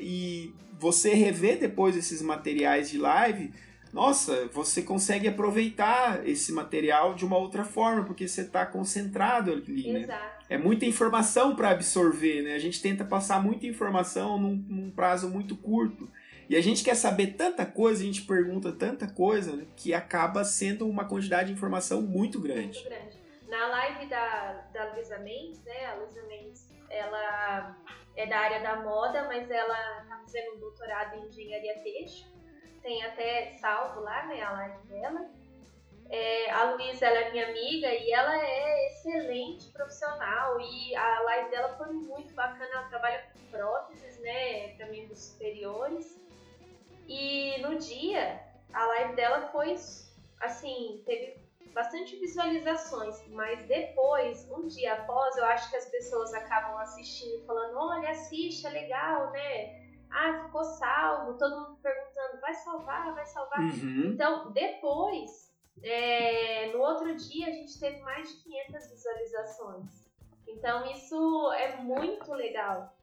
[0.00, 3.52] E você rever depois esses materiais de live,
[3.92, 9.92] nossa, você consegue aproveitar esse material de uma outra forma, porque você está concentrado ali,
[9.92, 10.00] né?
[10.00, 10.46] Exato.
[10.48, 12.54] É muita informação para absorver, né?
[12.54, 16.08] A gente tenta passar muita informação num, num, prazo muito curto.
[16.48, 20.44] E a gente quer saber tanta coisa, a gente pergunta tanta coisa, né, que acaba
[20.44, 22.78] sendo uma quantidade de informação muito grande.
[22.78, 23.16] Muito grande.
[23.48, 25.86] Na live da, da Luísa Mendes, né?
[25.86, 27.76] A Luísa Mendes, ela
[28.16, 32.26] é da área da moda, mas ela está fazendo um doutorado em engenharia têxtil.
[32.82, 35.30] Tem até salvo lá, né, a live dela.
[36.08, 41.50] É, a Luísa, ela é minha amiga e ela é excelente profissional e a live
[41.50, 42.70] dela foi muito bacana.
[42.72, 46.20] Ela trabalha com próteses, né, para membros superiores.
[47.08, 48.40] E no dia,
[48.72, 49.76] a live dela foi,
[50.40, 51.45] assim, teve
[51.76, 57.76] bastante visualizações, mas depois, um dia após, eu acho que as pessoas acabam assistindo falando,
[57.76, 59.84] olha, assiste, é legal, né?
[60.10, 63.60] Ah, ficou salvo, todo mundo perguntando, vai salvar, vai salvar.
[63.60, 64.12] Uhum.
[64.14, 70.10] Então, depois, é, no outro dia, a gente teve mais de 500 visualizações.
[70.48, 72.96] Então, isso é muito legal.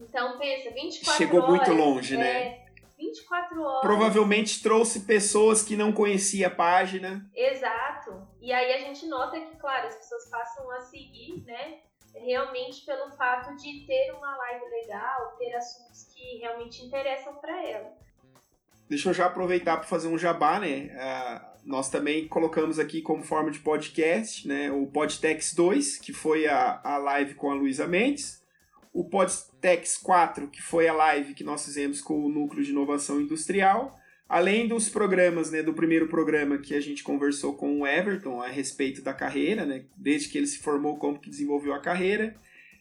[0.00, 1.68] Então, pensa, 24 Chegou horas.
[1.68, 2.61] muito longe, é, né?
[3.02, 3.80] 24 horas.
[3.80, 7.28] Provavelmente trouxe pessoas que não conheciam a página.
[7.34, 8.26] Exato.
[8.40, 11.80] E aí a gente nota que, claro, as pessoas passam a seguir, né?
[12.14, 17.90] Realmente pelo fato de ter uma live legal, ter assuntos que realmente interessam para ela.
[18.88, 20.90] deixa eu já aproveitar para fazer um jabá, né?
[20.94, 24.70] Uh, nós também colocamos aqui como forma de podcast, né?
[24.70, 28.41] O Podtex 2, que foi a, a live com a Luísa Mendes.
[28.92, 33.20] O Podtex 4, que foi a live que nós fizemos com o Núcleo de Inovação
[33.20, 33.98] Industrial.
[34.28, 38.48] Além dos programas, né, do primeiro programa que a gente conversou com o Everton a
[38.48, 42.34] respeito da carreira, né, desde que ele se formou, como que desenvolveu a carreira,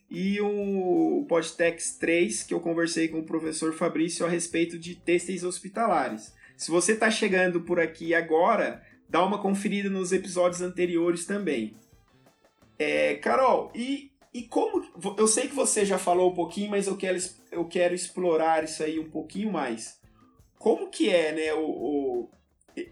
[0.09, 5.43] e o Podtex 3, que eu conversei com o professor Fabrício a respeito de têxteis
[5.43, 6.33] hospitalares.
[6.57, 11.75] Se você está chegando por aqui agora, dá uma conferida nos episódios anteriores também.
[12.77, 14.85] É, Carol, e, e como.
[15.17, 17.17] Eu sei que você já falou um pouquinho, mas eu quero,
[17.51, 20.01] eu quero explorar isso aí um pouquinho mais
[20.61, 22.29] como que é, né, o, o...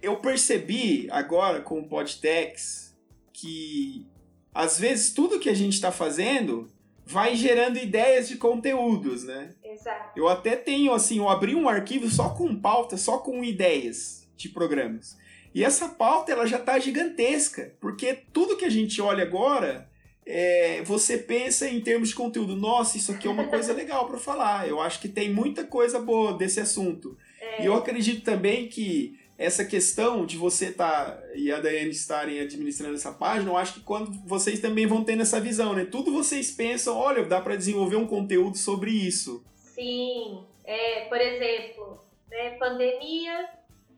[0.01, 2.97] eu percebi agora com o Podtex
[3.31, 4.07] que
[4.51, 6.67] às vezes tudo que a gente está fazendo
[7.05, 9.53] vai gerando ideias de conteúdos, né?
[9.63, 10.19] Exato.
[10.19, 14.49] Eu até tenho assim, eu abri um arquivo só com pauta, só com ideias de
[14.49, 15.15] programas.
[15.53, 19.88] E essa pauta ela já está gigantesca, porque tudo que a gente olha agora,
[20.31, 22.55] é, você pensa em termos de conteúdo.
[22.55, 24.69] Nossa, isso aqui é uma coisa legal para falar.
[24.69, 27.17] Eu acho que tem muita coisa boa desse assunto.
[27.59, 32.39] E eu acredito também que essa questão de você estar tá, e a Daiane estarem
[32.41, 35.83] administrando essa página, eu acho que quando vocês também vão tendo essa visão, né?
[35.85, 39.43] Tudo vocês pensam, olha, dá para desenvolver um conteúdo sobre isso.
[39.55, 43.49] Sim, é, por exemplo, né, pandemia,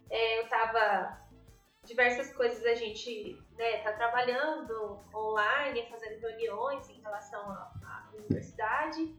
[0.10, 1.20] é, eu tava
[1.86, 9.15] diversas coisas a gente né, tá trabalhando online, fazendo reuniões em relação à, à universidade.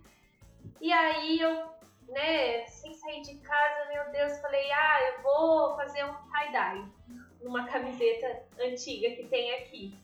[0.80, 1.70] E aí eu
[2.08, 6.84] né, sem sair de casa, meu Deus, falei, ah, eu vou fazer um tie-dye
[7.40, 9.96] numa camiseta antiga que tem aqui.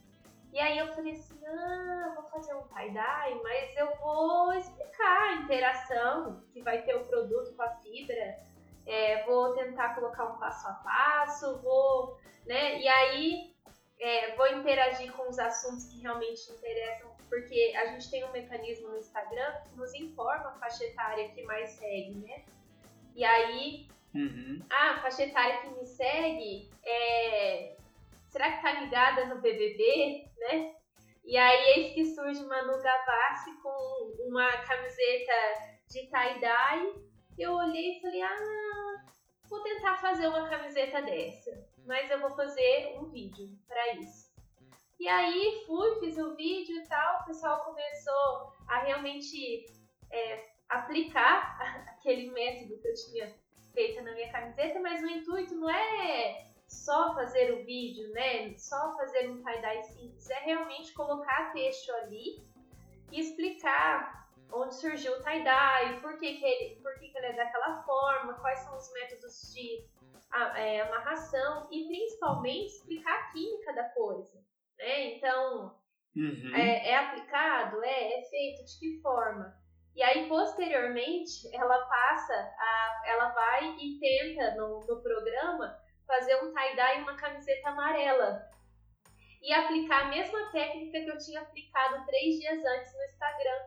[0.53, 5.35] E aí eu falei assim, ah, vou fazer um tie-dye, mas eu vou explicar a
[5.35, 8.39] interação que vai ter o produto com a fibra,
[8.87, 13.58] é, vou tentar colocar um passo a passo, vou, né, e aí
[14.01, 18.89] é, vou interagir com os assuntos que realmente interessam, porque a gente tem um mecanismo
[18.89, 22.45] no Instagram que nos informa a faixa etária que mais segue, né?
[23.15, 24.63] E aí, uhum.
[24.71, 27.77] a faixa etária que me segue, é,
[28.29, 30.75] será que tá ligada no BBB, né?
[31.25, 35.33] E aí, eis que surge Manu Gavassi com uma camiseta
[35.89, 36.95] de tie-dye.
[37.37, 39.05] Eu olhei e falei, ah,
[39.49, 44.29] vou tentar fazer uma camiseta dessa mas eu vou fazer um vídeo para isso.
[45.01, 49.65] E aí fui, fiz o vídeo e tal, o pessoal começou a realmente
[50.11, 53.35] é, aplicar aquele método que eu tinha
[53.73, 58.55] feito na minha camiseta, mas o intuito não é só fazer o vídeo, né?
[58.59, 62.47] Só fazer um tie-dye simples, é realmente colocar texto ali
[63.11, 67.33] e explicar onde surgiu o tie-dye, por que, que, ele, por que, que ele é
[67.33, 69.87] daquela forma, quais são os métodos de
[70.31, 74.39] a, é, amarração e principalmente explicar a química da coisa.
[74.79, 75.15] Né?
[75.15, 75.77] Então,
[76.17, 76.55] uhum.
[76.55, 77.83] é, é, aplicado?
[77.83, 79.55] É, é feito de que forma?
[79.95, 86.53] E aí, posteriormente, ela passa, a, ela vai e tenta no, no programa fazer um
[86.53, 88.49] tie-dye e uma camiseta amarela.
[89.43, 93.61] E aplicar a mesma técnica que eu tinha aplicado três dias antes no Instagram.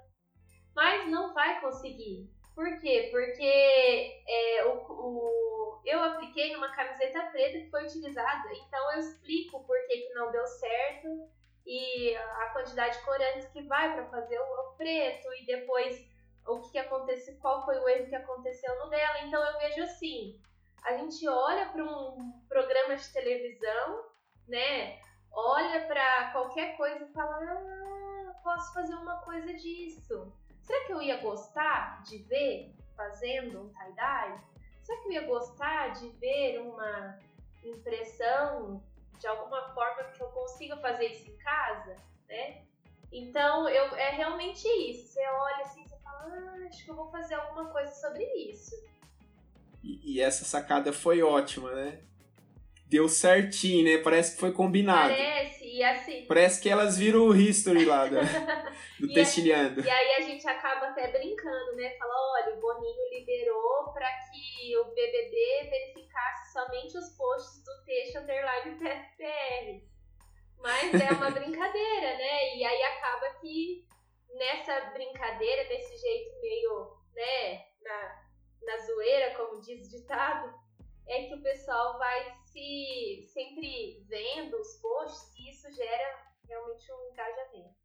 [0.76, 2.30] Mas não vai conseguir.
[2.56, 3.10] Por quê?
[3.12, 9.64] Porque é, o, o, eu apliquei numa camiseta preta que foi utilizada, então eu explico
[9.64, 11.30] por que, que não deu certo
[11.66, 16.04] e a quantidade de corantes que vai para fazer o, preto e depois
[16.48, 19.20] o que, que aconteceu, qual foi o erro que aconteceu no dela.
[19.22, 20.42] Então eu vejo assim,
[20.84, 24.06] a gente olha para um programa de televisão,
[24.48, 25.00] né?
[25.32, 30.34] Olha para qualquer coisa e fala, ah, posso fazer uma coisa disso.
[30.62, 34.51] Será que eu ia gostar de ver fazendo um tie-dye?
[34.92, 37.18] Será que eu ia gostar de ver uma
[37.64, 38.84] impressão
[39.20, 41.96] de alguma forma que eu consiga fazer isso em casa,
[42.28, 42.64] né?
[43.10, 45.14] Então, eu, é realmente isso.
[45.14, 48.76] Você olha assim, você fala, ah, acho que eu vou fazer alguma coisa sobre isso.
[49.82, 52.02] E, e essa sacada foi ótima, né?
[52.92, 54.04] Deu certinho, né?
[54.04, 55.14] Parece que foi combinado.
[55.14, 56.26] Parece, e assim.
[56.28, 58.18] Parece que elas viram o history lá do,
[59.00, 61.96] do e e aí a gente acaba até brincando, né?
[61.98, 68.18] Fala, olha, o Boninho liberou para que o BBB verificasse somente os posts do texto
[68.18, 69.88] underline PFPR.
[70.60, 72.58] Mas é uma brincadeira, né?
[72.58, 73.86] E aí acaba que
[74.34, 78.22] nessa brincadeira, desse jeito meio, né, na,
[78.64, 80.54] na zoeira, como diz o ditado,
[81.08, 87.76] é que o pessoal vai se sempre vendo os posts isso gera realmente um engajamento.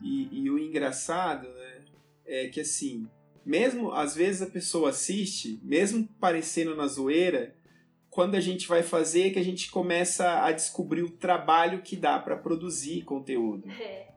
[0.00, 1.84] E, e o engraçado, né,
[2.24, 3.08] é que assim,
[3.44, 7.56] mesmo às vezes a pessoa assiste, mesmo parecendo na zoeira,
[8.10, 12.18] quando a gente vai fazer que a gente começa a descobrir o trabalho que dá
[12.18, 13.68] para produzir conteúdo.
[13.80, 14.08] É.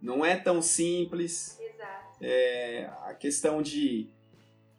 [0.00, 1.56] Não é tão simples.
[1.60, 2.18] Exato.
[2.20, 4.12] É, a questão de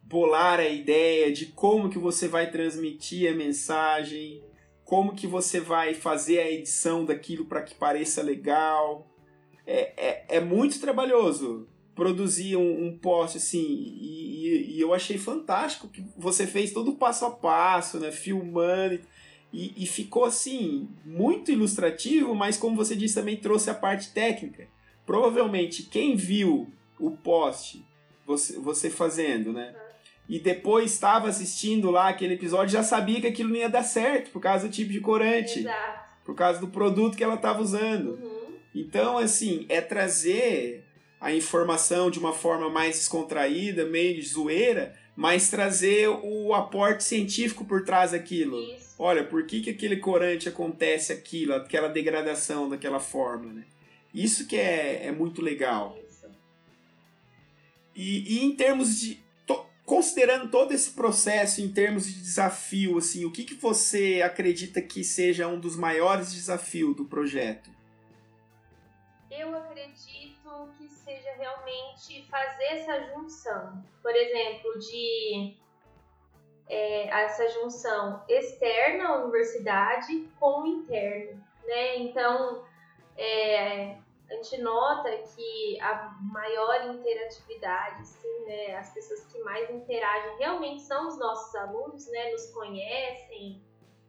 [0.04, 4.43] bolar a ideia de como que você vai transmitir a mensagem,
[4.84, 9.08] como que você vai fazer a edição daquilo para que pareça legal.
[9.66, 15.18] É, é, é, muito trabalhoso produzir um, um post assim, e, e, e, eu achei
[15.18, 18.99] fantástico que você fez todo o passo a passo, né, filmando,
[19.54, 24.68] e, e ficou assim, muito ilustrativo, mas como você disse, também trouxe a parte técnica.
[25.06, 26.68] Provavelmente quem viu
[26.99, 27.86] o post,
[28.26, 29.76] você, você fazendo, né?
[30.28, 34.32] E depois estava assistindo lá aquele episódio, já sabia que aquilo não ia dar certo
[34.32, 35.99] por causa do tipo de corante, Exato.
[36.26, 38.19] por causa do produto que ela estava usando.
[38.21, 38.53] Uhum.
[38.74, 40.84] Então, assim, é trazer
[41.19, 47.63] a informação de uma forma mais descontraída, meio de zoeira, mas trazer o aporte científico
[47.65, 48.59] por trás daquilo.
[48.59, 48.95] Isso.
[48.97, 53.63] Olha, por que, que aquele corante acontece aquilo, aquela degradação daquela forma, né?
[54.13, 55.97] Isso que é, é muito legal.
[57.95, 59.22] E, e em termos de
[59.86, 65.03] considerando todo esse processo em termos de desafio, assim, o que, que você acredita que
[65.03, 67.69] seja um dos maiores desafios do projeto?
[69.29, 73.84] Eu acredito que seja realmente fazer essa junção.
[74.01, 75.57] Por exemplo, de
[76.69, 81.43] é, essa junção externa à universidade com o interno.
[81.65, 81.97] Né?
[81.97, 82.63] Então,
[83.17, 83.97] é,
[84.34, 90.81] a gente nota que a maior interatividade, sim, né, as pessoas que mais interagem realmente
[90.81, 93.61] são os nossos alunos, né, nos conhecem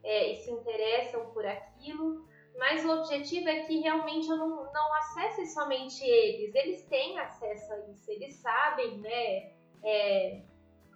[0.02, 4.94] é, e se interessam por aquilo, mas o objetivo é que realmente eu não, não
[4.94, 9.52] acesse somente eles, eles têm acesso a isso, eles sabem, né,
[9.82, 10.40] é,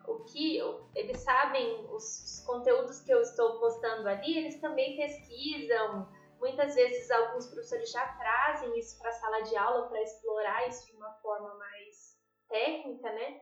[0.06, 0.58] o que
[0.94, 6.08] eles sabem os, os conteúdos que eu estou postando ali, eles também pesquisam,
[6.38, 10.86] Muitas vezes alguns professores já trazem isso para a sala de aula para explorar isso
[10.86, 12.16] de uma forma mais
[12.48, 13.40] técnica, né?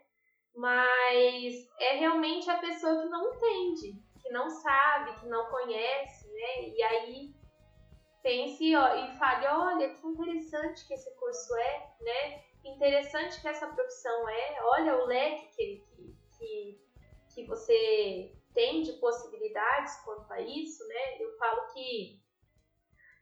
[0.55, 6.69] Mas é realmente a pessoa que não entende, que não sabe, que não conhece, né?
[6.69, 7.35] E aí
[8.23, 12.39] pense ó, e fale, olha que interessante que esse curso é, né?
[12.63, 15.85] Que interessante que essa profissão é, olha o leque que,
[16.39, 16.81] que,
[17.35, 21.23] que, você tem de possibilidades quanto a isso, né?
[21.23, 22.21] Eu falo que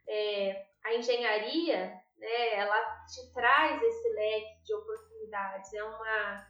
[0.08, 5.72] é, a engenharia, né, ela te traz esse leque de oportunidades.
[5.72, 6.48] É uma,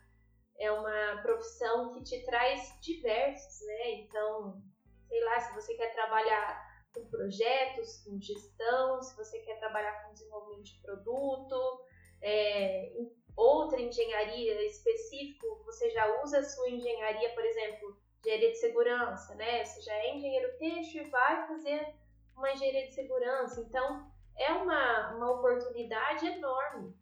[0.59, 3.91] é uma profissão que te traz diversos, né?
[3.93, 4.63] Então,
[5.09, 10.13] sei lá, se você quer trabalhar com projetos, com gestão, se você quer trabalhar com
[10.13, 11.85] desenvolvimento de produto,
[12.23, 12.93] é,
[13.37, 19.65] outra engenharia específica, você já usa a sua engenharia, por exemplo, engenharia de segurança, né?
[19.65, 21.95] Você já é engenheiro têxtil e vai fazer
[22.37, 23.61] uma engenharia de segurança.
[23.61, 26.95] Então, é uma, uma oportunidade enorme.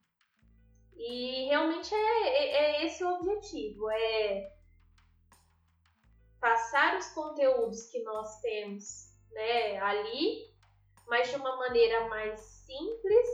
[0.97, 4.53] E realmente é, é, é esse o objetivo, é
[6.41, 10.53] passar os conteúdos que nós temos né, ali,
[11.07, 13.27] mas de uma maneira mais simples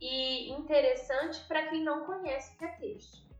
[0.00, 3.30] e interessante para quem não conhece o que é texto.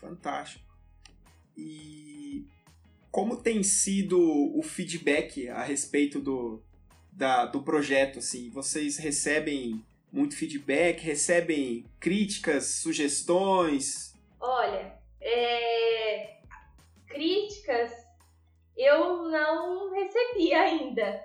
[0.00, 0.72] Fantástico.
[1.56, 2.48] E
[3.12, 4.18] como tem sido
[4.58, 6.62] o feedback a respeito do,
[7.12, 8.18] da, do projeto?
[8.18, 8.48] Assim?
[8.50, 14.18] Vocês recebem muito feedback, recebem críticas, sugestões?
[14.40, 16.38] Olha, é...
[17.06, 17.92] críticas
[18.74, 21.22] eu não recebi ainda.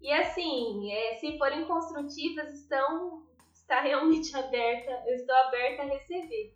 [0.00, 6.54] E assim, é, se forem construtivas, estão, está realmente aberta, eu estou aberta a receber.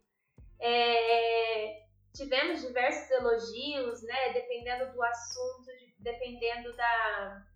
[0.61, 1.80] É,
[2.15, 4.33] tivemos diversos elogios, né?
[4.33, 5.67] Dependendo do assunto,
[5.99, 7.47] dependendo da,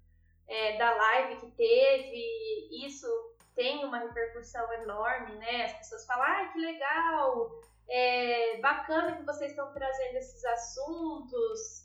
[0.49, 3.07] é, da live que teve, isso
[3.55, 5.65] tem uma repercussão enorme, né?
[5.67, 11.85] As pessoas falam, ah, que legal, é bacana que vocês estão trazendo esses assuntos.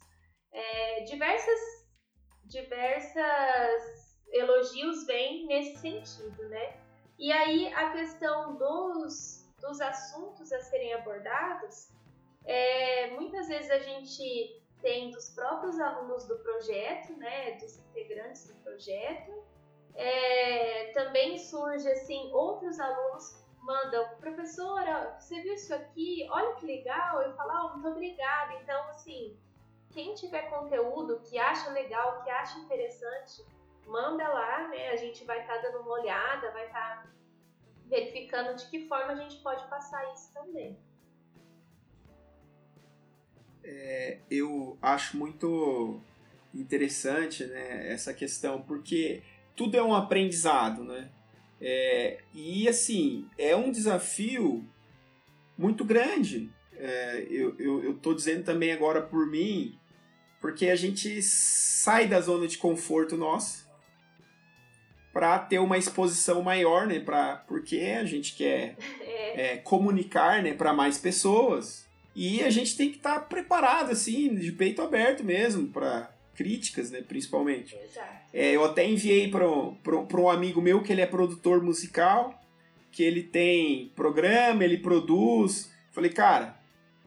[0.52, 1.60] É, diversas,
[2.46, 6.80] diversas elogios vêm nesse sentido, né?
[7.18, 11.90] E aí a questão dos, dos assuntos a serem abordados
[12.46, 18.56] é, muitas vezes a gente tem dos próprios alunos do projeto, né, dos integrantes do
[18.64, 19.44] projeto.
[19.96, 26.28] É, também surge assim, outros alunos mandam, professora, você viu isso aqui?
[26.32, 27.22] Olha que legal.
[27.22, 28.54] Eu falo, oh, muito obrigada.
[28.62, 29.38] Então, assim,
[29.92, 33.46] quem tiver conteúdo que acha legal, que acha interessante,
[33.86, 34.90] manda lá, né?
[34.90, 37.10] A gente vai estar tá dando uma olhada, vai estar tá
[37.86, 40.80] verificando de que forma a gente pode passar isso também.
[43.64, 46.02] É, eu acho muito
[46.54, 49.22] interessante né, essa questão, porque
[49.56, 51.10] tudo é um aprendizado, né?
[51.62, 54.66] É, e assim, é um desafio
[55.58, 56.50] muito grande.
[56.78, 59.78] É, eu, eu, eu tô dizendo também agora por mim,
[60.40, 63.68] porque a gente sai da zona de conforto nossa
[65.12, 67.00] para ter uma exposição maior, né?
[67.00, 69.54] Pra, porque a gente quer é.
[69.54, 71.89] É, comunicar né, para mais pessoas.
[72.22, 76.92] E a gente tem que estar tá preparado, assim, de peito aberto mesmo, para críticas,
[76.92, 77.78] né, principalmente.
[78.34, 79.48] É, eu até enviei para
[80.22, 82.38] um amigo meu que ele é produtor musical,
[82.92, 85.72] que ele tem programa, ele produz.
[85.94, 86.60] Falei, cara,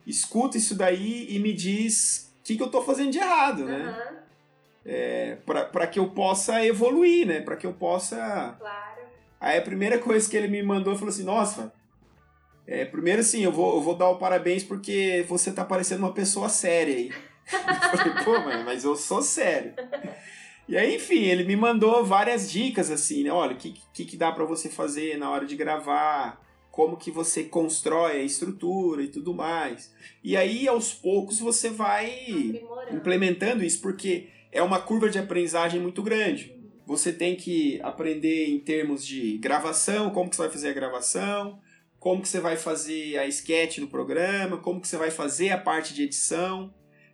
[0.07, 3.95] escuta isso daí e me diz o que, que eu estou fazendo de errado, né?
[4.09, 4.17] Uhum.
[4.83, 7.39] É, para que eu possa evoluir, né?
[7.39, 8.55] Para que eu possa.
[8.57, 9.01] Claro.
[9.39, 11.71] Aí a primeira coisa que ele me mandou falou assim: Nossa,
[12.65, 16.13] é, primeiro assim, eu vou, eu vou dar o parabéns porque você tá parecendo uma
[16.13, 17.09] pessoa séria aí.
[17.51, 19.73] eu falei, pô, mano, mas eu sou sério.
[20.67, 23.31] E aí, enfim, ele me mandou várias dicas assim, né?
[23.31, 26.41] Olha, o que, que, que dá para você fazer na hora de gravar,
[26.71, 29.93] como que você constrói a estrutura e tudo mais.
[30.23, 36.01] E aí, aos poucos, você vai implementando isso, porque é uma curva de aprendizagem muito
[36.01, 36.55] grande.
[36.85, 41.59] Você tem que aprender em termos de gravação, como que você vai fazer a gravação,
[42.03, 45.57] como que você vai fazer a sketch do programa, como que você vai fazer a
[45.57, 46.73] parte de edição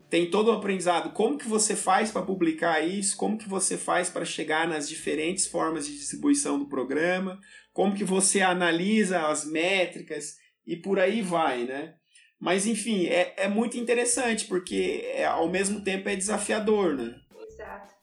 [0.09, 1.13] tem todo o aprendizado.
[1.13, 3.15] Como que você faz para publicar isso?
[3.15, 7.39] Como que você faz para chegar nas diferentes formas de distribuição do programa?
[7.71, 11.93] Como que você analisa as métricas e por aí vai, né?
[12.39, 17.13] Mas enfim, é, é muito interessante porque é, ao mesmo tempo é desafiador, né?
[17.47, 17.93] Exato.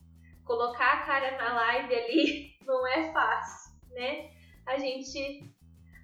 [0.44, 4.30] Colocar a cara na live ali não é fácil, né?
[4.64, 5.55] A gente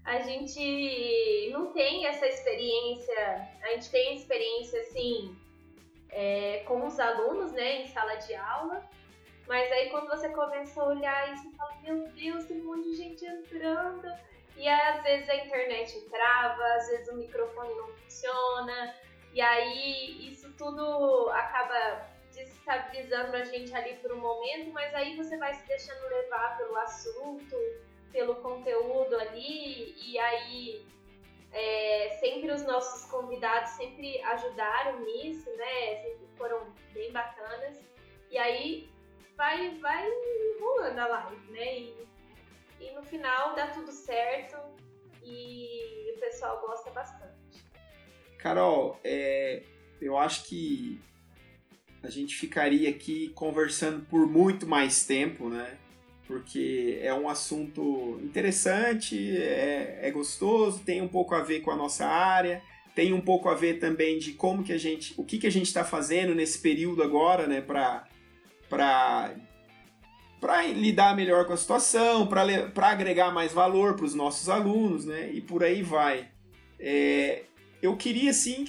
[0.05, 5.37] a gente não tem essa experiência, a gente tem experiência assim
[6.11, 8.85] é, com os alunos, né, em sala de aula.
[9.47, 12.91] Mas aí quando você começa a olhar isso, você fala, meu Deus, tem um monte
[12.91, 14.09] de gente entrando.
[14.57, 18.95] E aí, às vezes a internet trava, às vezes o microfone não funciona.
[19.33, 25.37] E aí isso tudo acaba desestabilizando a gente ali por um momento, mas aí você
[25.37, 27.57] vai se deixando levar pelo assunto,
[28.13, 30.87] pelo conteúdo ali, e aí
[31.53, 36.03] é, sempre os nossos convidados sempre ajudaram nisso, né?
[36.03, 37.79] Sempre foram bem bacanas.
[38.31, 38.91] E aí
[39.37, 40.09] vai, vai
[40.61, 41.79] rolando a live, né?
[41.79, 42.09] E,
[42.81, 44.57] e no final dá tudo certo
[45.23, 47.33] e o pessoal gosta bastante.
[48.39, 49.63] Carol, é,
[50.01, 51.01] eu acho que
[52.03, 55.79] a gente ficaria aqui conversando por muito mais tempo, né?
[56.33, 61.77] Porque é um assunto interessante, é, é gostoso, tem um pouco a ver com a
[61.77, 62.63] nossa área,
[62.95, 65.53] tem um pouco a ver também de como que a gente, o que que a
[65.53, 68.07] gente está fazendo nesse período agora, né, para
[68.71, 75.31] para lidar melhor com a situação, para agregar mais valor para os nossos alunos, né,
[75.31, 76.31] e por aí vai.
[76.81, 77.43] É,
[77.83, 78.65] eu queria sim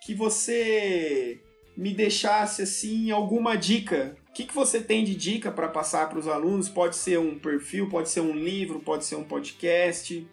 [0.00, 1.42] que você
[1.76, 6.26] me deixasse assim alguma dica que, que você tem de dica para passar para os
[6.26, 6.68] alunos?
[6.68, 10.28] Pode ser um perfil, pode ser um livro, pode ser um podcast,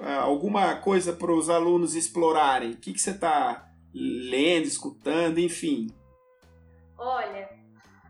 [0.00, 2.70] ah, alguma coisa para os alunos explorarem.
[2.70, 5.88] O que, que você está lendo, escutando, enfim?
[6.96, 7.50] Olha,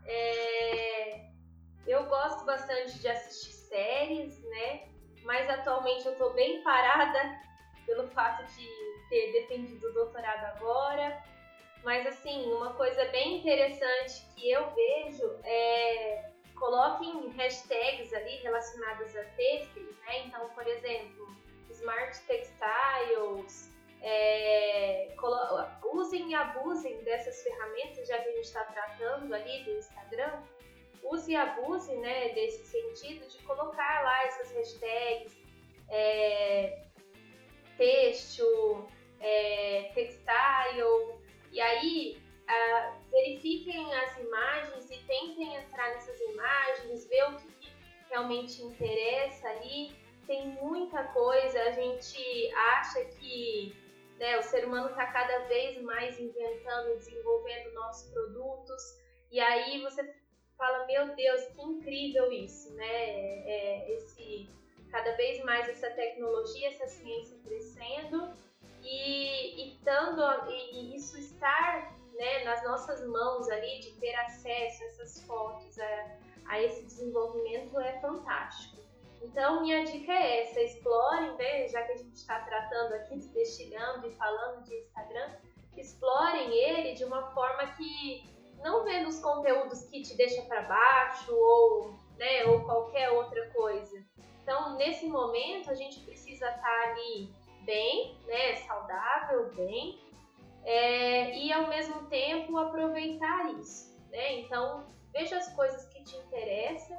[0.05, 1.29] é...
[1.85, 4.87] eu gosto bastante de assistir séries, né?
[5.23, 7.37] Mas atualmente eu estou bem parada
[7.85, 8.65] pelo fato de
[9.09, 11.21] ter defendido o doutorado agora.
[11.83, 19.23] Mas assim, uma coisa bem interessante que eu vejo é coloquem hashtags ali relacionadas a
[19.35, 20.25] têxteis, né?
[20.25, 21.35] Então, por exemplo,
[21.69, 23.71] smart textiles,
[24.01, 25.15] é,
[25.93, 30.43] usem e abusem dessas ferramentas, já que a gente está tratando ali do Instagram,
[31.03, 35.37] use e abuse né, desse sentido de colocar lá essas hashtags
[35.89, 36.83] é,
[37.77, 38.87] têxtil,
[39.19, 41.16] é, textile,
[41.51, 47.57] e aí, uh, verifiquem as imagens e tentem entrar nessas imagens, ver o que,
[48.09, 49.91] realmente interessa ali.
[50.25, 53.75] Tem muita coisa, a gente acha que
[54.17, 58.97] né, o ser humano está cada vez mais inventando, desenvolvendo novos produtos,
[59.31, 60.15] e aí você
[60.57, 63.05] fala, meu Deus, que incrível isso, né?
[63.45, 64.49] É, esse,
[64.89, 68.33] cada vez mais essa tecnologia, essa ciência crescendo
[68.87, 69.79] e, e,
[70.73, 76.17] e, isso estar né, nas nossas mãos ali, de ter acesso a essas fotos, a,
[76.47, 78.77] a esse desenvolvimento é fantástico.
[79.21, 83.27] Então, minha dica é essa: explorem, né, já que a gente está tratando aqui de
[83.29, 85.31] destilhando e falando de Instagram,
[85.75, 88.23] explorem ele de uma forma que
[88.63, 94.03] não vê nos conteúdos que te deixa para baixo ou, né, ou qualquer outra coisa.
[94.41, 97.29] Então, nesse momento, a gente precisa estar tá ali
[97.67, 99.99] bem, né, saudável, bem,
[100.63, 103.93] é, e ao mesmo tempo aproveitar isso.
[104.09, 104.39] Né?
[104.39, 106.97] Então, veja as coisas que te interessam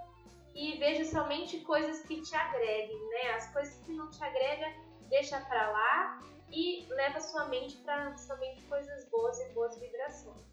[0.55, 3.09] e veja somente coisas que te agreguem.
[3.09, 3.31] Né?
[3.35, 4.71] As coisas que não te agregam,
[5.09, 10.49] deixa para lá e leva sua mente para somente coisas boas e boas vibrações.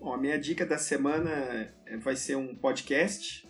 [0.00, 3.48] Bom, a minha dica da semana é, vai ser um podcast,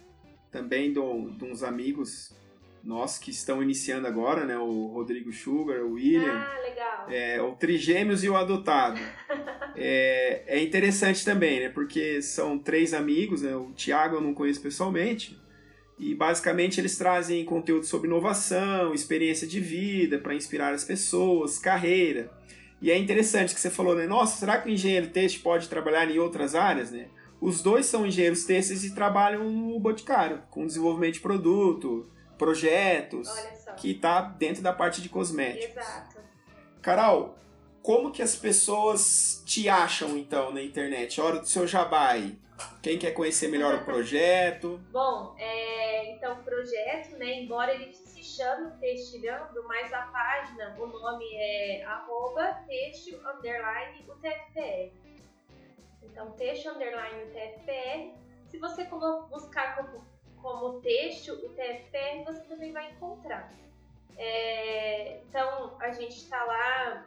[0.50, 2.34] também de uns amigos
[2.82, 4.58] nossos que estão iniciando agora, né?
[4.58, 6.32] O Rodrigo Sugar, o William.
[6.32, 7.06] Ah, legal.
[7.08, 9.00] É, o Trigêmeos e o Adotado.
[9.76, 11.68] é, é interessante também, né?
[11.68, 13.54] Porque são três amigos, né?
[13.54, 15.40] O Tiago eu não conheço pessoalmente,
[15.98, 22.30] e basicamente eles trazem conteúdo sobre inovação, experiência de vida para inspirar as pessoas, carreira.
[22.80, 24.06] E é interessante que você falou, né?
[24.06, 27.06] Nossa, será que o engenheiro têxtil pode trabalhar em outras áreas, né?
[27.40, 32.08] Os dois são engenheiros têxteis e trabalham no Boticário, com desenvolvimento de produto,
[32.42, 33.28] projetos,
[33.76, 35.76] que está dentro da parte de cosméticos.
[35.76, 36.18] Exato.
[36.80, 37.36] Carol,
[37.80, 41.20] como que as pessoas te acham então na internet?
[41.20, 42.36] Hora do seu jabai.
[42.82, 44.80] Quem quer conhecer melhor o projeto?
[44.90, 50.86] Bom, é, então o projeto, né, embora ele se chame Textilhando, mas a página, o
[50.86, 54.92] nome é arroba textil underline UTFPR.
[56.02, 58.20] Então, texto underline UTFPR.
[58.48, 58.84] Se você
[59.30, 60.04] buscar como,
[60.42, 63.50] como texto UTFPR, você também vai encontrar.
[64.18, 67.06] É, então, a gente está lá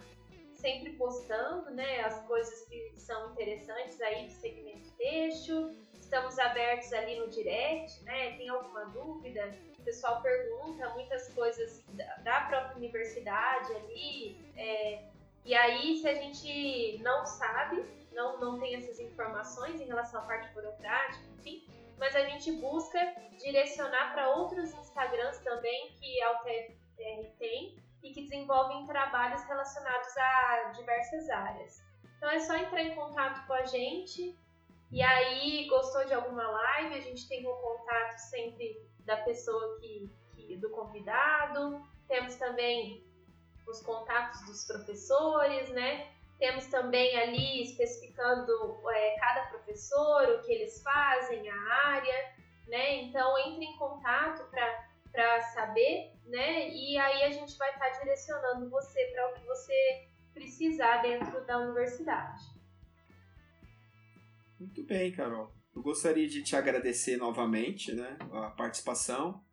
[0.53, 5.69] sempre postando né, as coisas que são interessantes aí do segmento texto.
[5.93, 8.37] Estamos abertos ali no direct, né?
[8.37, 9.53] Tem alguma dúvida?
[9.77, 11.83] O pessoal pergunta muitas coisas
[12.23, 14.37] da, própria universidade ali.
[14.55, 15.03] É,
[15.43, 20.23] e aí, se a gente não sabe, não, não tem essas informações em relação à
[20.23, 21.63] parte burocrática, enfim,
[21.97, 22.99] mas a gente busca
[23.37, 30.71] direcionar para outros Instagrams também que a UTFR tem e que desenvolvem trabalhos relacionados a
[30.75, 31.83] diversas áreas.
[32.17, 34.37] Então é só entrar em contato com a gente
[34.91, 39.79] e aí gostou de alguma live, a gente tem o um contato sempre da pessoa
[39.79, 43.03] que, que do convidado, temos também
[43.67, 46.14] os contatos dos professores, né?
[46.39, 48.51] Temos também ali especificando
[48.89, 51.55] é, cada professor, o que eles fazem, a
[51.87, 52.33] área,
[52.67, 53.03] né?
[53.03, 54.49] Então entre em contato
[55.11, 56.69] para saber, né?
[56.69, 61.45] E aí a gente vai estar tá direcionando você para o que você precisar dentro
[61.45, 62.43] da universidade.
[64.59, 65.51] Muito bem, Carol.
[65.75, 69.44] Eu gostaria de te agradecer novamente, né, a participação.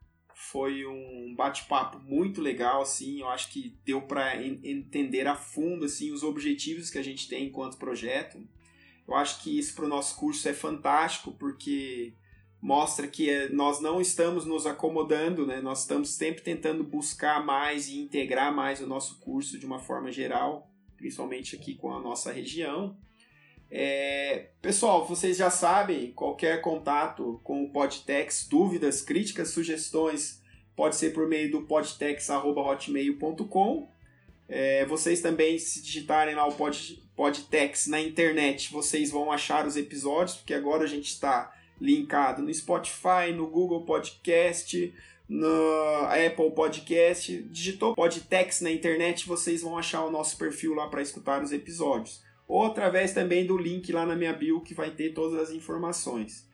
[0.51, 3.21] Foi um bate-papo muito legal, assim.
[3.21, 7.47] Eu acho que deu para entender a fundo, assim, os objetivos que a gente tem
[7.47, 8.45] enquanto projeto.
[9.07, 12.13] Eu acho que isso para o nosso curso é fantástico, porque
[12.61, 15.61] mostra que eh, nós não estamos nos acomodando, né?
[15.61, 20.11] Nós estamos sempre tentando buscar mais e integrar mais o nosso curso de uma forma
[20.11, 22.97] geral, principalmente aqui com a nossa região.
[23.75, 30.43] É, pessoal, vocês já sabem, qualquer contato com o Podtex, dúvidas, críticas, sugestões,
[30.77, 33.89] pode ser por meio do podtex.hotmail.com.
[34.47, 39.75] É, vocês também, se digitarem lá o Pod, Podtex na internet, vocês vão achar os
[39.75, 41.51] episódios, porque agora a gente está
[41.81, 44.95] linkado no Spotify, no Google Podcast,
[45.27, 47.43] no Apple Podcast.
[47.45, 52.21] Digitou Podtex na internet, vocês vão achar o nosso perfil lá para escutar os episódios
[52.53, 56.47] ou através também do link lá na minha bio que vai ter todas as informações.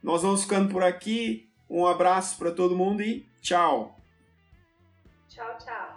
[0.00, 1.50] Nós vamos ficando por aqui.
[1.68, 3.98] Um abraço para todo mundo e tchau.
[5.28, 5.91] Tchau, tchau.